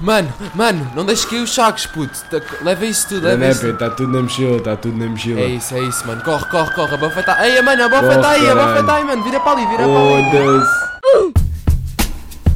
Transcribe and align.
Mano, 0.00 0.32
mano, 0.54 0.90
não 0.94 1.04
deixes 1.04 1.24
cair 1.24 1.40
os 1.42 1.54
sacos, 1.54 1.86
puto. 1.86 2.12
Tá- 2.30 2.40
Leva 2.62 2.84
isso 2.84 3.08
tudo, 3.08 3.26
É, 3.28 3.36
leva 3.36 3.52
isso. 3.52 3.66
Está 3.68 3.88
tudo 3.90 4.12
na 4.12 4.22
mochila, 4.22 4.56
está 4.56 4.76
tudo 4.76 4.96
na 4.98 5.06
mochila. 5.06 5.40
É 5.40 5.46
isso, 5.46 5.74
é 5.74 5.80
isso, 5.82 6.06
mano. 6.06 6.20
Corre, 6.22 6.44
corre, 6.46 6.74
corre. 6.74 6.94
A 6.94 6.98
bofa 6.98 7.22
tá. 7.22 7.48
Ei, 7.48 7.62
mano, 7.62 7.84
a 7.84 7.88
bofa 7.88 8.02
Corre, 8.02 8.18
tá 8.20 8.30
aí, 8.30 8.48
a 8.50 8.54
bofa 8.54 8.66
caralho. 8.66 8.86
tá 8.86 8.94
aí, 8.96 9.04
mano. 9.04 9.22
Vira 9.24 9.40
para 9.40 9.52
ali, 9.52 9.66
vira 9.66 9.84
para 9.84 10.00
ali. 10.00 10.24
Foda-se. 10.30 11.44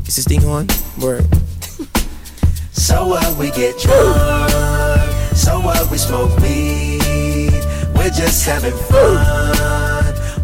Is 0.09 0.14
this 0.16 0.24
thing 0.24 0.45
on? 0.46 0.66
Word. 1.01 1.27
So 2.73 3.07
what 3.09 3.37
we 3.39 3.50
get 3.50 3.77
drunk, 3.82 4.18
so 5.34 5.61
what 5.61 5.91
we 5.91 5.98
smoke 5.98 6.34
weed, 6.41 7.52
we're 7.95 8.11
just 8.11 8.46
having 8.48 8.73
fun. 8.73 9.18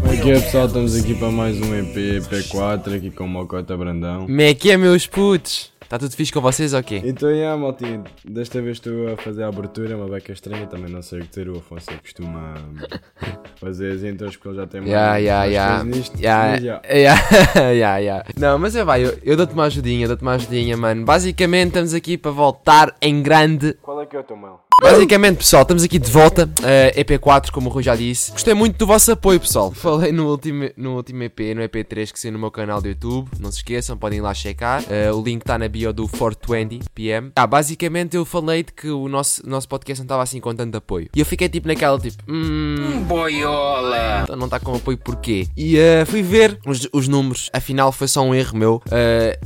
We 0.07 0.19
Aqui 0.19 0.31
é 0.31 0.39
pessoal, 0.39 0.67
estamos 0.67 0.95
aqui 0.95 1.15
para 1.15 1.31
mais 1.31 1.59
um 1.59 1.73
EP, 1.75 1.95
EP4, 2.21 2.95
aqui 2.97 3.09
com 3.09 3.25
o 3.25 3.27
Mocota 3.27 3.75
Brandão. 3.75 4.27
Como 4.27 4.41
é 4.41 4.53
que 4.53 4.69
é, 4.71 4.77
meus 4.77 5.07
putos? 5.07 5.71
Está 5.85 5.99
tudo 5.99 6.15
fixe 6.15 6.33
com 6.33 6.41
vocês 6.41 6.73
ou 6.73 6.81
quê? 6.81 6.99
Então, 7.05 7.29
yeah, 7.29 7.55
maltinho, 7.55 8.03
desta 8.27 8.59
vez 8.59 8.77
estou 8.77 9.13
a 9.13 9.17
fazer 9.17 9.43
a 9.43 9.47
abertura, 9.47 9.95
uma 9.95 10.07
beca 10.07 10.33
estranha, 10.33 10.65
também 10.65 10.91
não 10.91 11.03
sei 11.03 11.19
o 11.19 11.21
que 11.21 11.29
ter, 11.29 11.47
o 11.47 11.59
Afonso 11.59 11.91
costuma 12.01 12.55
fazer 13.61 13.91
as 13.91 14.03
intros 14.03 14.35
porque 14.35 14.49
ele 14.49 14.57
já 14.57 14.65
tem 14.65 14.81
mais, 14.81 14.91
ya, 15.23 15.35
mais 15.35 15.53
ya. 15.53 15.67
coisa 15.67 15.83
nisto. 15.83 16.19
Yeah. 16.19 16.81
ya, 16.89 17.15
ya, 17.71 17.97
ya. 17.99 18.25
Não, 18.35 18.57
mas 18.57 18.75
é 18.75 18.83
vai, 18.83 19.05
eu, 19.05 19.15
eu 19.23 19.37
dou-te 19.37 19.53
uma 19.53 19.65
ajudinha, 19.65 20.07
dou-te 20.07 20.23
uma 20.23 20.33
ajudinha, 20.33 20.75
mano. 20.75 21.05
Basicamente 21.05 21.67
estamos 21.67 21.93
aqui 21.93 22.17
para 22.17 22.31
voltar 22.31 22.95
em 22.99 23.21
grande. 23.21 23.77
Qual 23.81 23.94
é 24.05 24.07
que 24.07 24.15
é 24.15 24.19
o 24.19 24.23
teu 24.23 24.37
mail? 24.37 24.59
Basicamente, 24.81 25.37
pessoal, 25.37 25.63
estamos 25.63 25.83
aqui 25.83 25.97
de 25.97 26.11
volta. 26.11 26.49
eh, 26.63 27.03
EP4, 27.03 27.49
como 27.49 27.69
o 27.69 27.73
Rui 27.73 27.81
já 27.81 27.95
disse. 27.95 28.31
Gostei 28.31 28.53
muito 28.53 28.77
do 28.77 28.85
vosso 28.85 29.11
apoio, 29.11 29.39
pessoal. 29.39 29.71
Falei 29.71 30.11
no 30.11 30.29
último, 30.29 30.69
no 30.77 30.95
último 30.95 31.23
EP, 31.23 31.39
no 31.55 31.61
EP3 31.61 32.11
que 32.11 32.19
saiu 32.19 32.33
no 32.33 32.39
meu 32.39 32.51
canal 32.51 32.81
do 32.81 32.87
YouTube. 32.87 33.29
Não 33.39 33.51
se 33.51 33.57
esqueçam, 33.57 33.97
podem 33.97 34.19
ir 34.19 34.21
lá 34.21 34.33
checar. 34.33 34.83
Eh, 34.89 35.11
o 35.11 35.21
link 35.21 35.41
está 35.41 35.57
na 35.57 35.67
bio 35.67 35.91
do 35.91 36.07
420 36.07 36.89
PM. 36.93 37.31
Ah, 37.35 37.47
basicamente 37.47 38.15
eu 38.15 38.25
falei 38.25 38.63
de 38.63 38.73
que 38.73 38.89
o 38.89 39.07
nosso, 39.07 39.47
nosso 39.47 39.67
podcast 39.67 40.01
não 40.01 40.05
estava 40.05 40.23
assim 40.23 40.39
com 40.39 40.53
tanto 40.53 40.77
apoio. 40.77 41.09
E 41.15 41.19
eu 41.19 41.25
fiquei 41.25 41.49
tipo 41.49 41.67
naquela, 41.67 41.97
tipo, 41.97 42.21
hum. 42.29 43.03
Boiola! 43.07 44.23
Então 44.23 44.35
não 44.35 44.45
está 44.45 44.59
com 44.59 44.75
apoio 44.75 44.97
porquê? 44.97 45.47
E 45.57 45.77
eh, 45.77 46.05
fui 46.05 46.21
ver 46.21 46.59
os, 46.65 46.87
os 46.93 47.07
números. 47.07 47.49
Afinal, 47.53 47.91
foi 47.91 48.07
só 48.07 48.21
um 48.21 48.35
erro 48.35 48.57
meu. 48.57 48.83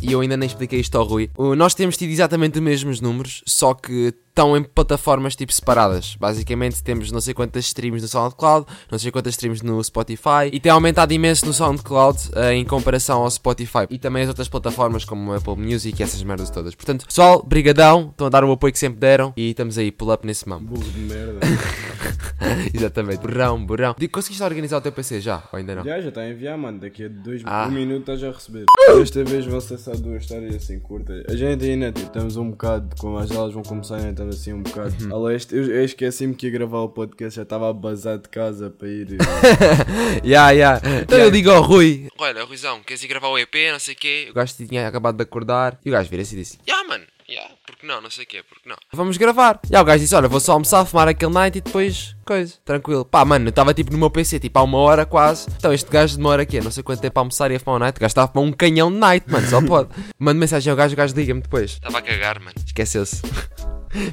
e 0.02 0.12
eu 0.12 0.20
ainda 0.20 0.36
nem 0.36 0.48
expliquei 0.48 0.80
isto 0.80 0.98
ao 0.98 1.06
Rui. 1.06 1.30
Nós 1.56 1.74
temos 1.74 1.96
tido 1.96 2.10
exatamente 2.10 2.56
os 2.56 2.64
mesmos 2.64 3.00
números, 3.00 3.44
só 3.46 3.74
que 3.74 4.14
estão 4.30 4.56
em 4.56 4.64
plataformas 4.64 5.36
tipo 5.36 5.52
separadas. 5.54 6.16
Basicamente 6.20 6.82
temos 6.84 7.12
não 7.12 7.20
sei 7.20 7.34
quantas 7.34 7.66
streams 7.66 8.02
no 8.02 8.08
SoundCloud, 8.08 8.66
não 8.92 8.98
sei 9.00 9.12
quantas 9.12 9.34
streams 9.34 9.62
no 9.64 9.84
Spotify 9.84 10.50
e 10.52 10.60
tem 10.60 10.72
aumentado 10.72 11.14
imenso 11.14 11.46
no 11.46 11.54
SoundCloud 11.54 12.18
eh, 12.36 12.54
em 12.54 12.64
comparação 12.66 13.22
ao 13.22 13.30
Spotify 13.32 13.86
e 13.90 13.98
também 13.98 14.24
as 14.24 14.30
outras 14.30 14.48
plataformas 14.48 15.04
como 15.04 15.34
Apple 15.34 15.56
Music 15.58 16.00
e 16.00 16.04
essas 16.04 16.24
merdas 16.24 16.50
todas. 16.50 16.74
Portanto, 16.76 17.06
pessoal, 17.06 17.44
brigadão, 17.46 18.10
estão 18.12 18.28
a 18.28 18.30
dar 18.30 18.44
o 18.44 18.52
apoio 18.52 18.72
que 18.72 18.80
sempre 18.80 19.00
deram 19.00 19.34
e 19.36 19.52
estamos 19.52 19.78
aí, 19.78 19.92
pull 19.92 20.12
up 20.14 20.26
nesse 20.26 20.48
mambo. 20.48 20.76
Burro 20.76 20.90
de 20.92 21.00
merda. 21.00 21.40
Exatamente, 22.74 23.20
burrão, 23.20 23.64
burrão. 23.66 23.96
Digo, 23.98 24.14
conseguiste 24.14 24.44
organizar 24.44 24.78
o 24.78 24.82
teu 24.82 24.92
PC 24.92 25.22
já? 25.22 25.44
Ou 25.52 25.60
ainda 25.60 25.76
não? 25.76 25.84
já, 25.84 26.00
já 26.00 26.10
está 26.10 26.22
a 26.22 26.30
enviar, 26.30 26.58
mano. 26.58 26.80
Daqui 26.80 27.06
a 27.06 27.08
dois 27.10 27.42
Ah. 27.46 27.68
um 27.68 27.72
minuto 27.72 28.02
estás 28.12 28.24
a 28.24 28.32
receber. 28.32 28.66
Desta 28.98 29.24
vez 29.24 29.46
vão 29.46 29.60
ser 29.60 29.78
só 29.78 29.92
duas 29.94 30.24
histórias 30.24 30.56
assim 30.56 30.80
curtas. 30.80 31.24
A 31.28 31.36
gente 31.36 31.66
ainda 31.66 31.92
tipo, 31.92 32.08
estamos 32.08 32.38
um 32.38 32.52
bocado, 32.52 32.96
como 32.98 33.18
as 33.18 33.32
aulas 33.32 33.54
vão 33.54 33.64
começar, 33.64 33.96
ainda 33.98 34.29
estamos 34.30 34.36
assim 34.42 34.54
um 34.54 34.62
bocado 34.62 34.96
Uhum. 35.06 35.16
a 35.16 35.28
leste. 35.30 35.56
Eu, 35.56 35.66
eu 35.66 35.84
esqueci-me 35.86 36.34
que 36.36 36.48
ia 36.48 36.52
gravar 36.52 36.80
o 36.82 36.90
podcast, 36.90 37.36
já 37.38 37.44
estava 37.44 37.70
a 37.70 37.74
bazar 37.74 38.18
de 38.18 38.30
casa 38.30 38.70
para 38.70 38.88
ir. 38.88 39.08
Ya, 40.24 40.52
ya. 40.52 40.82
Então 41.02 41.18
eu 41.18 41.32
digo 41.32 41.50
ao 41.52 41.62
Rui: 41.62 42.08
Olha, 42.18 42.44
Ruizão, 42.44 42.82
queres 42.84 43.04
ir 43.04 43.08
gravar 43.08 43.30
o 43.30 43.38
EP? 43.38 43.54
Não 43.72 43.80
sei 43.80 43.94
o 43.94 43.98
quê. 43.98 44.28
O 44.30 44.34
gajo 44.34 44.54
tinha 44.56 44.88
acabado 44.88 45.16
de 45.18 45.24
acordar 45.24 45.80
e 45.86 45.90
o 45.90 45.94
gajo 45.94 46.10
vira-se 46.10 46.36
e 46.36 46.40
disse: 46.40 46.60
Ya, 46.68 46.84
mano, 46.84 47.04
ya, 47.28 47.44
porque 47.66 47.86
não? 47.86 48.02
Não 48.02 48.10
sei 48.10 48.24
o 48.26 48.28
quê, 48.28 48.44
porque 48.48 48.68
não? 48.68 48.76
Vamos 48.94 49.18
gravar. 49.18 49.60
E 49.72 49.78
o 49.78 49.84
gajo 49.84 50.00
disse: 50.00 50.16
Olha, 50.16 50.28
vou 50.28 50.40
só 50.40 50.54
almoçar, 50.54 50.86
fumar 50.86 51.08
aquele 51.08 51.32
night 51.32 51.58
e 51.58 51.62
depois, 51.62 52.16
coisa, 52.26 52.54
tranquilo. 52.66 53.06
Pá, 53.06 53.24
mano, 53.24 53.46
eu 53.46 53.50
estava 53.50 53.74
tipo 53.74 53.92
no 53.92 53.98
meu 53.98 54.10
PC, 54.10 54.40
tipo 54.40 54.58
há 54.60 54.64
uma 54.64 54.78
hora 54.80 55.06
quase. 55.06 55.48
Então 55.58 55.72
este 55.74 55.90
gajo 55.90 56.18
demora 56.18 56.42
aqui, 56.44 56.60
não 56.60 56.72
sei 56.72 56.84
quanto 56.84 57.00
tempo 57.02 57.18
a 57.20 57.22
almoçar 57.22 57.50
e 57.52 57.56
a 57.56 57.60
fumar 57.60 57.78
o 57.78 57.80
night. 57.80 57.98
O 57.98 58.00
gajo 58.02 58.12
estava 58.12 58.30
a 58.30 58.32
fumar 58.32 58.48
um 58.48 58.52
canhão 58.52 58.92
de 58.92 58.98
night, 58.98 59.30
mano, 59.30 59.48
só 59.48 59.62
pode. 59.62 59.90
Mando 60.20 60.40
mensagem 60.40 60.70
ao 60.70 60.78
gajo, 60.78 60.94
o 60.94 60.98
gajo 60.98 61.16
liga-me 61.16 61.42
depois. 61.42 61.72
Estava 61.72 61.98
a 62.00 62.02
cagar, 62.02 62.40
mano, 62.40 62.56
esqueceu-se. 62.66 63.22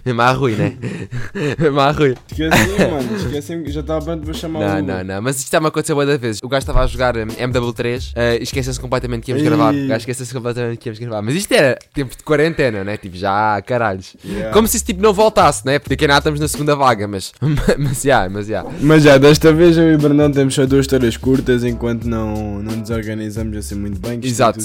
Mesmo 0.04 0.22
à 0.22 0.30
Rui, 0.32 0.52
né? 0.54 0.76
Mesmo 1.58 1.80
à 1.80 1.90
Rui. 1.90 2.14
Esqueci-me, 2.30 2.90
mano. 2.90 3.16
Esqueci-me 3.16 3.64
que 3.64 3.70
já 3.70 3.80
estava 3.80 4.04
pronto 4.04 4.24
para 4.24 4.34
chamar 4.34 4.58
o 4.58 4.62
Não, 4.62 4.82
não, 4.82 5.04
não, 5.04 5.22
mas 5.22 5.38
isto 5.38 5.50
já 5.50 5.60
me 5.60 5.66
aconteceu 5.68 5.96
muitas 5.96 6.18
vezes. 6.18 6.40
O 6.42 6.48
gajo 6.48 6.62
estava 6.62 6.82
a 6.82 6.86
jogar 6.86 7.16
um, 7.16 7.26
MW3 7.26 8.12
eh, 8.14 8.38
e 8.40 8.42
esqueceu-se 8.42 8.80
completamente 8.80 9.24
que 9.24 9.30
íamos 9.30 9.42
Ei. 9.42 9.48
gravar. 9.48 9.74
O 9.74 9.86
gajo 9.88 9.98
esqueceu-se 10.00 10.32
completamente 10.32 10.78
que 10.78 10.88
íamos 10.88 10.98
gravar. 10.98 11.22
Mas 11.22 11.34
isto 11.34 11.52
era 11.52 11.78
tempo 11.94 12.16
de 12.16 12.22
quarentena, 12.22 12.82
né? 12.84 12.96
Tipo, 12.96 13.16
já, 13.16 13.60
caralhos. 13.62 14.16
Yeah. 14.24 14.52
Como 14.52 14.66
se 14.66 14.76
isso 14.76 14.86
tipo 14.86 15.02
não 15.02 15.12
voltasse, 15.12 15.64
né? 15.66 15.78
Porque 15.78 16.06
nada 16.06 16.18
estamos 16.18 16.40
na 16.40 16.48
segunda 16.48 16.74
vaga, 16.74 17.06
mas. 17.06 17.32
Mas 17.78 18.02
já, 18.02 18.28
mas 18.28 18.46
já. 18.46 18.64
Mas 18.80 19.02
já, 19.02 19.18
desta 19.18 19.52
vez 19.52 19.76
eu 19.76 19.90
e 19.90 19.94
o 19.94 19.98
Bernardo 19.98 20.34
temos 20.34 20.54
só 20.54 20.64
duas 20.66 20.80
histórias 20.82 21.16
curtas 21.16 21.62
enquanto 21.64 22.04
não, 22.04 22.62
não 22.62 22.76
nos 22.76 22.90
organizamos 22.90 23.56
assim 23.56 23.74
muito 23.74 24.00
bem. 24.00 24.18
que 24.20 24.26
Exato. 24.26 24.60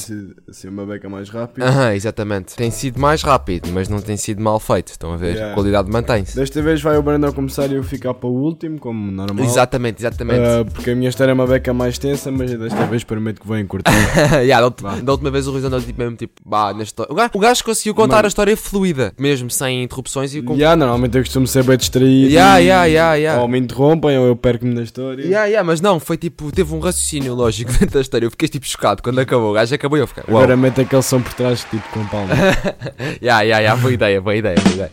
assim 0.49 0.67
uma 0.67 0.85
beca 0.85 1.09
mais 1.09 1.29
rápida. 1.29 1.65
Aham, 1.67 1.93
exatamente. 1.93 2.55
Tem 2.55 2.71
sido 2.71 2.99
mais 2.99 3.21
rápido, 3.21 3.69
mas 3.71 3.89
não 3.89 3.99
tem 3.99 4.15
sido 4.17 4.41
mal 4.41 4.59
feito. 4.59 4.97
Estão 5.01 5.13
a 5.13 5.17
ver? 5.17 5.31
Yeah. 5.33 5.51
A 5.51 5.55
qualidade 5.55 5.89
mantém-se. 5.89 6.35
Desta 6.35 6.61
vez 6.61 6.79
vai 6.79 6.95
o 6.95 7.01
Brandão 7.01 7.33
começar 7.33 7.65
e 7.71 7.73
eu 7.73 7.81
ficar 7.83 8.13
para 8.13 8.29
o 8.29 8.33
último, 8.43 8.77
como 8.77 9.11
normal. 9.11 9.43
Exatamente, 9.43 9.99
exatamente. 9.99 10.39
Ah, 10.41 10.63
porque 10.71 10.91
a 10.91 10.95
minha 10.95 11.09
história 11.09 11.31
é 11.31 11.33
uma 11.33 11.47
beca 11.47 11.73
mais 11.73 11.97
tensa, 11.97 12.31
mas 12.31 12.51
desta 12.55 12.85
vez 12.85 13.03
prometo 13.03 13.41
que 13.41 13.47
vou 13.47 13.57
encurtar. 13.57 13.91
yeah, 14.43 14.59
da, 14.59 14.67
ulti- 14.67 15.01
da 15.03 15.11
última 15.11 15.31
vez 15.31 15.47
o 15.47 15.51
Ruiz 15.51 15.63
andou 15.65 15.81
tipo 15.81 15.99
mesmo 15.99 16.15
tipo, 16.15 16.33
bah, 16.45 16.71
história. 16.83 17.11
O 17.11 17.15
gajo, 17.15 17.31
o 17.33 17.39
gajo 17.39 17.63
conseguiu 17.63 17.95
contar 17.95 18.17
Mano. 18.17 18.25
a 18.25 18.27
história 18.27 18.55
fluida, 18.55 19.11
mesmo 19.17 19.49
sem 19.49 19.81
interrupções 19.83 20.35
e 20.35 20.41
com. 20.43 20.55
Já, 20.55 20.75
normalmente 20.75 21.17
eu 21.17 21.23
costumo 21.23 21.47
ser 21.47 21.63
bem 21.63 21.77
distraído. 21.77 22.29
Yeah, 22.29 22.61
e- 22.61 22.65
yeah, 22.65 22.85
yeah, 22.85 23.15
yeah. 23.15 23.41
Ou 23.41 23.47
me 23.47 23.57
interrompem 23.57 24.19
ou 24.19 24.27
eu 24.27 24.35
perco-me 24.35 24.75
na 24.75 24.83
história. 24.83 25.23
Yeah, 25.23 25.45
yeah, 25.47 25.63
mas 25.65 25.81
não, 25.81 25.99
foi 25.99 26.15
tipo, 26.15 26.51
teve 26.51 26.75
um 26.75 26.79
raciocínio 26.79 27.33
lógico 27.33 27.71
dentro 27.79 27.89
da 27.95 28.01
história. 28.01 28.27
Eu 28.27 28.31
fiquei 28.31 28.47
tipo 28.47 28.67
chocado 28.67 29.01
quando 29.01 29.17
acabou. 29.17 29.49
O 29.49 29.53
gajo 29.53 29.73
acabou 29.73 29.97
e 29.97 30.01
eu 30.01 30.07
fiquei. 30.07 30.23
Agora 30.27 30.55
mete 30.55 30.81
aquele 30.81 31.01
som 31.01 31.19
por 31.23 31.33
trás, 31.33 31.65
tipo 31.71 31.89
com 31.89 32.05
palma. 32.05 32.35
Yeah, 33.21 33.41
yeah, 33.41 33.59
yeah, 33.59 33.75
boa 33.81 33.93
ideia, 33.93 34.21
boa 34.21 34.35
ideia, 34.35 34.55
boa 34.61 34.73
ideia. 34.73 34.90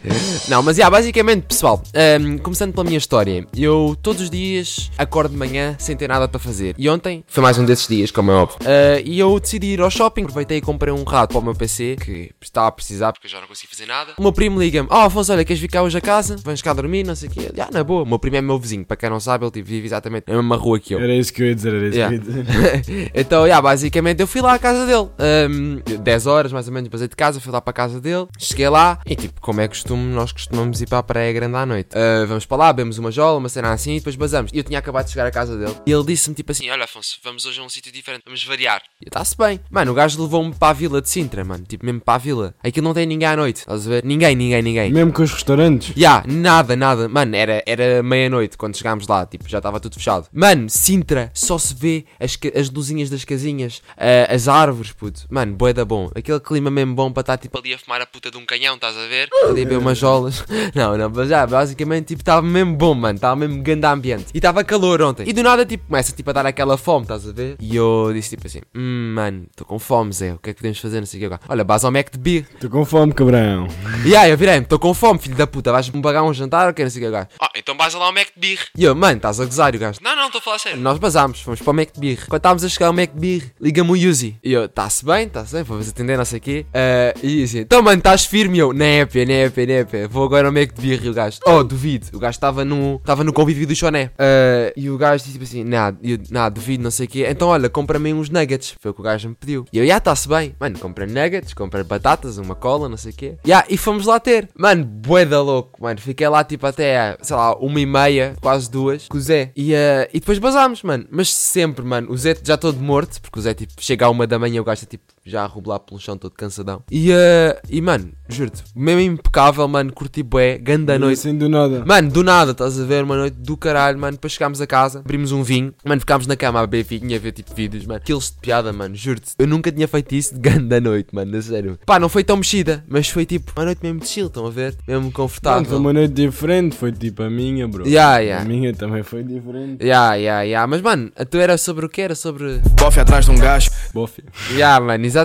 Não, 0.48 0.62
mas 0.62 0.78
yeah, 0.78 0.91
basicamente, 0.94 1.42
pessoal, 1.44 1.82
um, 2.20 2.38
começando 2.38 2.72
pela 2.72 2.84
minha 2.84 2.98
história, 2.98 3.47
eu 3.56 3.97
todos 4.03 4.22
os 4.22 4.31
dias 4.31 4.91
acordo 4.97 5.32
de 5.32 5.36
manhã 5.36 5.76
sem 5.78 5.97
ter 5.97 6.09
nada 6.09 6.28
para 6.28 6.38
fazer. 6.38 6.75
E 6.78 6.88
ontem 6.88 7.25
foi 7.26 7.42
mais 7.42 7.59
um 7.59 7.64
desses 7.64 7.86
dias, 7.86 8.10
como 8.10 8.31
é 8.31 8.34
óbvio. 8.34 8.58
Uh, 8.62 9.03
e 9.04 9.19
eu 9.19 9.38
decidi 9.38 9.69
ir 9.69 9.81
ao 9.81 9.91
shopping, 9.91 10.22
aproveitei 10.22 10.58
e 10.58 10.60
comprei 10.60 10.92
um 10.92 11.04
rato 11.04 11.32
para 11.32 11.38
o 11.38 11.42
meu 11.44 11.54
PC, 11.54 11.97
que 12.00 12.31
estava 12.41 12.69
a 12.69 12.72
precisar 12.72 13.12
porque 13.12 13.26
eu 13.26 13.31
já 13.31 13.41
não 13.41 13.48
consegui 13.48 13.69
fazer 13.75 13.87
nada. 13.87 14.12
O 14.16 14.22
meu 14.22 14.32
primo 14.32 14.58
liga-me: 14.60 14.88
Oh, 14.91 14.94
Afonso, 14.94 15.32
olha, 15.32 15.44
queres 15.44 15.64
cá 15.66 15.82
hoje 15.82 15.98
a 15.98 16.00
casa? 16.00 16.37
Vens 16.44 16.62
cá 16.62 16.72
dormir, 16.72 17.04
não 17.04 17.14
sei 17.14 17.28
o 17.28 17.32
quê. 17.32 17.53
Ah, 17.58 17.69
na 17.72 17.84
boa. 17.84 18.03
O 18.03 18.06
meu 18.06 18.19
primo 18.19 18.37
é 18.37 18.41
meu 18.41 18.58
vizinho, 18.58 18.84
para 18.84 18.97
quem 18.97 19.10
não 19.10 19.20
sabe, 19.20 19.44
ele 19.44 19.62
vive 19.62 19.87
exatamente 19.87 20.25
na 20.28 20.34
mesma 20.37 20.56
rua 20.56 20.78
que 20.78 20.94
eu. 20.94 21.00
Era 21.00 21.14
isso 21.14 21.32
que 21.32 21.42
eu 21.42 21.47
ia 21.48 21.54
dizer, 21.54 21.75
era 21.75 21.88
isso 21.88 21.98
Yeah. 21.98 22.19
que 22.19 22.28
eu 22.28 22.37
ia 22.37 22.42
dizer. 22.82 23.10
então, 23.14 23.44
yeah, 23.44 23.60
basicamente 23.60 24.20
eu 24.20 24.26
fui 24.26 24.41
lá 24.41 24.54
à 24.54 24.58
casa 24.58 24.87
dele. 24.87 25.08
Um, 25.50 25.81
10 26.03 26.26
horas 26.26 26.53
mais 26.53 26.69
ou 26.69 26.72
menos, 26.75 26.88
basei 26.88 27.08
de 27.08 27.16
casa, 27.16 27.41
fui 27.41 27.53
lá 27.53 27.60
para 27.60 27.70
a 27.70 27.75
casa 27.75 28.00
dele. 28.00 28.26
Cheguei 28.38 28.69
lá 28.69 29.00
e 29.04 29.16
tipo, 29.16 29.41
como 29.41 29.60
é 29.60 29.69
costume, 29.88 30.12
nós 30.12 30.32
costumamos 30.32 30.82
ir 30.82 30.87
para 30.87 30.99
a 30.99 31.03
praia 31.03 31.32
grande 31.32 31.56
à 31.56 31.65
noite. 31.65 31.91
Uh, 31.97 32.26
vamos 32.26 32.44
para 32.44 32.56
lá, 32.59 32.72
bebemos 32.72 32.99
uma 32.99 33.10
jola, 33.10 33.38
uma 33.38 33.49
cena 33.49 33.72
assim 33.72 33.93
e 33.93 33.99
depois 33.99 34.16
basamos. 34.16 34.50
E 34.53 34.59
eu 34.59 34.65
tinha 34.65 34.78
acabado 34.78 35.06
de 35.06 35.12
chegar 35.12 35.26
à 35.26 35.31
casa 35.31 35.56
dele. 35.56 35.75
E 35.87 35.91
ele 35.91 36.04
disse-me 36.04 36.34
tipo 36.34 36.53
assim: 36.53 36.69
Olha, 36.69 36.84
Afonso, 36.84 37.19
vamos 37.25 37.47
hoje 37.47 37.59
a 37.60 37.62
um 37.62 37.69
sítio 37.69 37.91
diferente, 37.91 38.22
vamos 38.26 38.44
variar. 38.44 38.82
E 39.00 39.09
está-se 39.09 39.37
bem. 39.37 39.60
Mano, 39.71 39.93
o 39.93 39.94
gajo 39.94 40.21
levou-me 40.21 40.54
para 40.54 40.69
a 40.69 40.72
vila 40.72 41.00
de 41.00 41.09
Sintra, 41.09 41.44
mano. 41.44 41.65
Tipo, 41.66 41.87
mesmo 41.87 42.00
para 42.00 42.15
a 42.15 42.19
vila. 42.19 42.54
Aquilo 42.62 42.84
não 42.84 42.94
tem 42.94 43.06
ninguém 43.06 43.28
à 43.28 43.37
noite, 43.37 43.60
estás 43.60 43.87
a 43.87 43.91
ver? 43.91 44.04
Ninguém, 44.04 44.37
ninguém, 44.37 44.62
ninguém. 44.62 44.93
Mesmo 44.93 45.12
com 45.12 45.22
os 45.22 45.32
restaurantes. 45.32 45.94
Ya, 45.97 46.22
nada, 46.26 46.76
nada. 46.76 47.09
Mano, 47.09 47.34
era, 47.34 47.62
era 47.66 48.03
meia-noite 48.03 48.59
quando 48.59 48.76
chegámos 48.76 49.06
lá, 49.09 49.25
tipo, 49.25 49.49
já 49.49 49.59
estava 49.59 49.81
tudo 49.81 49.94
fechado. 49.94 50.26
Mano, 50.32 50.69
Sintra, 50.69 51.31
só 51.32 51.56
se 51.56 51.75
vê 51.75 52.05
as, 52.20 52.38
as 52.55 52.70
luzinhas 52.70 53.09
das 53.09 53.25
casinhas, 53.25 53.82
ah, 53.97 54.34
as 54.34 54.49
árvores, 54.49 54.93
puto. 54.93 55.22
Mano, 55.31 55.55
bué 55.55 55.72
da 55.72 55.84
bom. 55.84 56.10
Aquele 56.15 56.41
clima 56.41 56.70
mesmo 56.70 56.94
bom 56.94 57.10
para 57.10 57.22
estar, 57.22 57.38
tipo, 57.38 57.59
ali 57.59 57.72
a 57.72 57.78
fumar 57.78 58.03
a 58.03 58.06
puta 58.06 58.31
de 58.31 58.37
um 58.37 58.44
canhão, 58.44 58.75
estás 58.75 58.96
a 58.96 59.06
ver? 59.06 59.29
Ali 59.49 59.62
a 59.62 59.77
umas 59.78 59.98
jolas. 59.98 60.44
Não, 60.75 60.96
não, 60.96 61.10
mas 61.10 61.28
já, 61.28 61.46
basicamente, 61.46 62.08
tipo, 62.08 62.22
estava 62.22 62.42
mesmo 62.42 62.76
bom, 62.76 62.94
mano. 62.94 63.16
Estava 63.16 63.34
mesmo 63.36 63.62
grande 63.62 63.86
ambiente. 63.86 64.26
E 64.34 64.38
estava 64.38 64.62
calor 64.62 65.00
ontem. 65.02 65.25
E 65.26 65.32
do 65.32 65.42
nada, 65.42 65.64
tipo, 65.64 65.86
começa, 65.86 66.12
tipo, 66.12 66.28
a 66.30 66.32
dar 66.32 66.46
aquela 66.46 66.76
fome, 66.76 67.02
estás 67.02 67.28
a 67.28 67.32
ver? 67.32 67.56
E 67.58 67.75
eu 67.75 68.10
disse, 68.12 68.30
tipo 68.30 68.46
assim, 68.46 68.60
hum, 68.75 69.12
mano, 69.14 69.46
estou 69.50 69.66
com 69.66 69.78
fome, 69.78 70.12
Zé. 70.12 70.32
O 70.34 70.38
que 70.38 70.50
é 70.50 70.52
que 70.52 70.58
podemos 70.58 70.78
fazer? 70.78 71.00
Não 71.00 71.06
sei 71.06 71.19
o 71.19 71.20
que 71.20 71.26
agora. 71.26 71.40
Olha, 71.48 71.64
base 71.64 71.86
ao 71.86 71.92
Mac 71.92 72.10
de 72.12 72.19
beer. 72.19 72.46
Estou 72.54 72.70
com 72.70 72.84
fome, 72.84 73.12
cabrão. 73.12 73.66
E 74.04 74.14
aí, 74.14 74.30
eu 74.30 74.36
virei-me, 74.36 74.62
estou 74.62 74.78
com 74.78 74.92
fome, 74.94 75.19
filho 75.19 75.36
da 75.36 75.46
puta, 75.46 75.72
vais-me 75.72 76.00
pagar 76.02 76.22
um 76.22 76.32
jantar 76.32 76.69
ou 76.69 76.74
que 76.74 76.82
não 76.82 76.90
sei 76.90 77.02
o 77.02 77.06
que 77.06 77.10
gajo? 77.10 77.28
Ah, 77.40 77.50
então 77.56 77.76
vais 77.76 77.94
lá 77.94 78.06
ao 78.06 78.12
Mac 78.12 78.28
de 78.34 78.40
Birre. 78.40 78.64
E 78.76 78.84
eu, 78.84 78.94
mano, 78.94 79.16
estás 79.16 79.40
a 79.40 79.44
gozar 79.44 79.74
o 79.74 79.78
gajo? 79.78 79.98
Não, 80.02 80.14
não, 80.14 80.26
estou 80.26 80.38
a 80.38 80.42
falar 80.42 80.58
sério. 80.58 80.78
Nós 80.81 80.98
basámos, 80.98 81.40
fomos 81.40 81.60
para 81.60 81.70
o 81.70 81.74
Mac 81.74 81.92
de 81.92 82.00
Birre. 82.00 82.26
Quando 82.28 82.40
estávamos 82.40 82.64
a 82.64 82.69
chegar 82.69 82.86
ao 82.88 82.92
Mac 82.92 83.12
de 83.12 83.19
Birre, 83.20 83.52
liga-me 83.60 83.90
o 83.90 83.96
Yuzi. 83.96 84.36
E 84.42 84.52
eu, 84.52 84.64
está-se 84.66 85.04
bem, 85.04 85.26
está-se 85.26 85.54
bem, 85.54 85.62
vamos 85.62 85.88
atender, 85.88 86.16
não 86.16 86.24
sei 86.24 86.38
o 86.38 86.42
quê. 86.42 86.66
Ah, 86.74 87.14
e 87.22 87.42
assim, 87.42 87.58
então 87.60 87.82
mano, 87.82 87.98
estás 87.98 88.24
firme? 88.24 88.58
E 88.58 88.60
eu, 88.60 88.72
népia, 88.72 89.24
népia, 89.69 89.88
népia. 89.88 90.09
Vou 90.09 90.25
agora 90.25 90.49
ao 90.49 90.53
Mac 90.53 90.73
de 90.73 90.81
birra 90.81 91.06
e 91.06 91.09
o 91.09 91.15
gajo. 91.15 91.38
Oh, 91.47 91.62
duvido. 91.62 92.09
O 92.15 92.19
gajo 92.19 92.37
estava 92.37 92.65
no, 92.65 92.97
estava 92.97 93.25
no 93.25 93.32
convívio 93.32 93.67
do 93.67 93.75
Choné. 93.75 94.11
Ah, 94.19 94.73
e 94.76 94.91
o 94.91 94.97
gajo 94.97 95.25
disse 95.25 95.32
tipo 95.32 95.44
assim: 95.44 95.65
Nada, 95.65 95.99
nada, 96.31 96.55
duvido, 96.55 96.82
não 96.82 96.91
sei 96.91 97.06
o 97.06 97.09
quê. 97.09 97.26
Então 97.29 97.49
olha, 97.49 97.69
compra-me 97.69 98.12
uns 98.12 98.31
nuggets. 98.31 98.75
Foi 98.81 98.91
o 98.91 98.94
que 98.94 99.00
o 99.00 99.05
gajo 99.05 99.29
me 99.29 99.35
pediu. 99.35 99.65
E 99.73 99.79
eu, 99.79 99.87
já, 99.87 99.99
está-se 99.99 100.29
bem. 100.29 100.55
Mano, 100.59 100.79
comprei 100.79 101.06
nuggets, 101.06 101.55
comprei 101.55 101.85
batatas, 101.85 102.38
uma 102.38 102.55
cola, 102.55 102.88
não 102.88 102.97
sei 102.97 103.12
o 103.12 103.15
quê. 103.15 103.38
Ya, 103.47 103.65
e 103.69 103.76
fomos 103.76 104.06
lá 104.06 104.19
ter. 104.20 104.49
Mano, 104.56 104.85
bué 104.85 105.25
da 105.25 105.41
louco, 105.41 105.82
mano. 105.82 106.00
Fiquei 106.00 106.29
lá 106.29 106.44
tipo 106.44 106.67
até, 106.67 107.17
sei 107.23 107.37
lá, 107.37 107.56
uma 107.56 107.81
e 107.81 107.87
meia, 107.87 108.35
quase 108.41 108.70
duas, 108.70 109.06
com 109.09 109.17
o 109.17 109.20
Zé. 109.20 109.53
E, 109.56 109.75
ah, 109.75 110.09
e 110.12 110.20
depois 110.20 110.38
basámos, 110.38 110.82
mano. 110.82 111.06
Mas 111.11 111.32
sempre, 111.32 111.85
mano, 111.85 112.11
o 112.11 112.17
Zé 112.17 112.37
já 112.43 112.56
todo 112.56 112.79
morto, 112.79 113.20
porque 113.20 113.38
o 113.38 113.43
Zé 113.43 113.55
tipo 113.55 113.73
chega 113.79 114.06
à 114.06 114.11
uma 114.11 114.26
da 114.26 114.38
manhã, 114.38 114.61
o 114.61 114.65
gajo 114.65 114.79
está 114.79 114.87
tipo 114.87 115.05
já 115.28 115.42
a 115.44 115.46
robular 115.46 115.78
pelo 115.80 116.00
chão 116.00 116.16
todo 116.16 116.32
cansadão. 116.32 116.82
E, 116.90 117.12
ah, 117.12 117.60
e 117.69 117.80
mano, 117.80 118.10
juro-te, 118.28 118.62
mesmo 118.75 119.00
impecável, 119.00 119.66
mano, 119.69 119.92
curti 119.92 120.22
bué, 120.22 120.58
ganda 120.58 120.98
noite. 120.98 121.19
Assim 121.19 121.36
do 121.36 121.48
nada. 121.48 121.84
Mano, 121.86 122.10
do 122.10 122.22
nada, 122.25 122.52
estás 122.52 122.80
a 122.80 122.84
ver? 122.84 123.04
Uma 123.04 123.16
noite 123.16 123.34
do 123.34 123.56
caralho, 123.56 123.98
mano. 123.98 124.12
Depois 124.12 124.32
chegámos 124.32 124.60
a 124.60 124.66
casa, 124.66 125.00
abrimos 125.00 125.32
um 125.32 125.42
vinho, 125.42 125.72
mano, 125.84 126.00
ficámos 126.00 126.26
na 126.26 126.36
cama 126.36 126.60
a 126.60 126.66
beber 126.66 126.84
vinho 126.84 127.10
e 127.10 127.14
a 127.14 127.19
ver 127.19 127.32
tipo 127.32 127.54
vídeos, 127.54 127.84
mano. 127.86 127.98
Aqueles 127.98 128.30
de 128.30 128.36
piada, 128.40 128.72
mano, 128.72 128.94
juro-te. 128.94 129.32
Eu 129.38 129.46
nunca 129.46 129.70
tinha 129.70 129.86
feito 129.88 130.14
isso 130.14 130.34
de 130.34 130.40
grande 130.48 130.80
noite, 130.80 131.14
mano, 131.14 131.36
a 131.36 131.42
sério. 131.42 131.78
Pá, 131.84 131.98
não 131.98 132.08
foi 132.08 132.24
tão 132.24 132.36
mexida, 132.36 132.84
mas 132.88 133.08
foi 133.08 133.24
tipo 133.26 133.52
uma 133.56 133.64
noite 133.66 133.81
mesmo 133.82 134.00
de 134.00 134.08
chill, 134.08 134.26
estão 134.26 134.46
a 134.46 134.50
ver? 134.50 134.76
Mesmo 134.86 135.02
Mano, 135.02 135.12
confortável. 135.12 135.64
foi 135.64 135.78
uma 135.78 135.92
noite 135.92 136.14
diferente, 136.14 136.76
foi 136.76 136.92
tipo 136.92 137.22
a 137.22 137.31
minha, 137.31 137.66
bro. 137.69 137.86
Ya, 137.88 138.19
ya. 138.19 138.40
A 138.40 138.44
minha 138.44 138.72
também 138.74 139.02
foi 139.02 139.22
diferente. 139.22 139.84
Ya, 139.84 140.14
ya, 140.14 140.42
ya. 140.42 140.66
Mas, 140.66 140.81
mano, 140.81 141.10
a 141.16 141.24
tua 141.24 141.42
era 141.42 141.58
sobre 141.58 141.86
o 141.86 141.88
que? 141.88 142.00
Era 142.00 142.14
sobre. 142.14 142.60
Bofe 142.81 143.00
atrás 143.00 143.24
de 143.24 143.31
um 143.31 143.36
gajo. 143.38 143.70
Bofe. 143.92 144.22
Ya, 144.56 144.78
mano, 144.81 145.04
exatamente, 145.04 145.18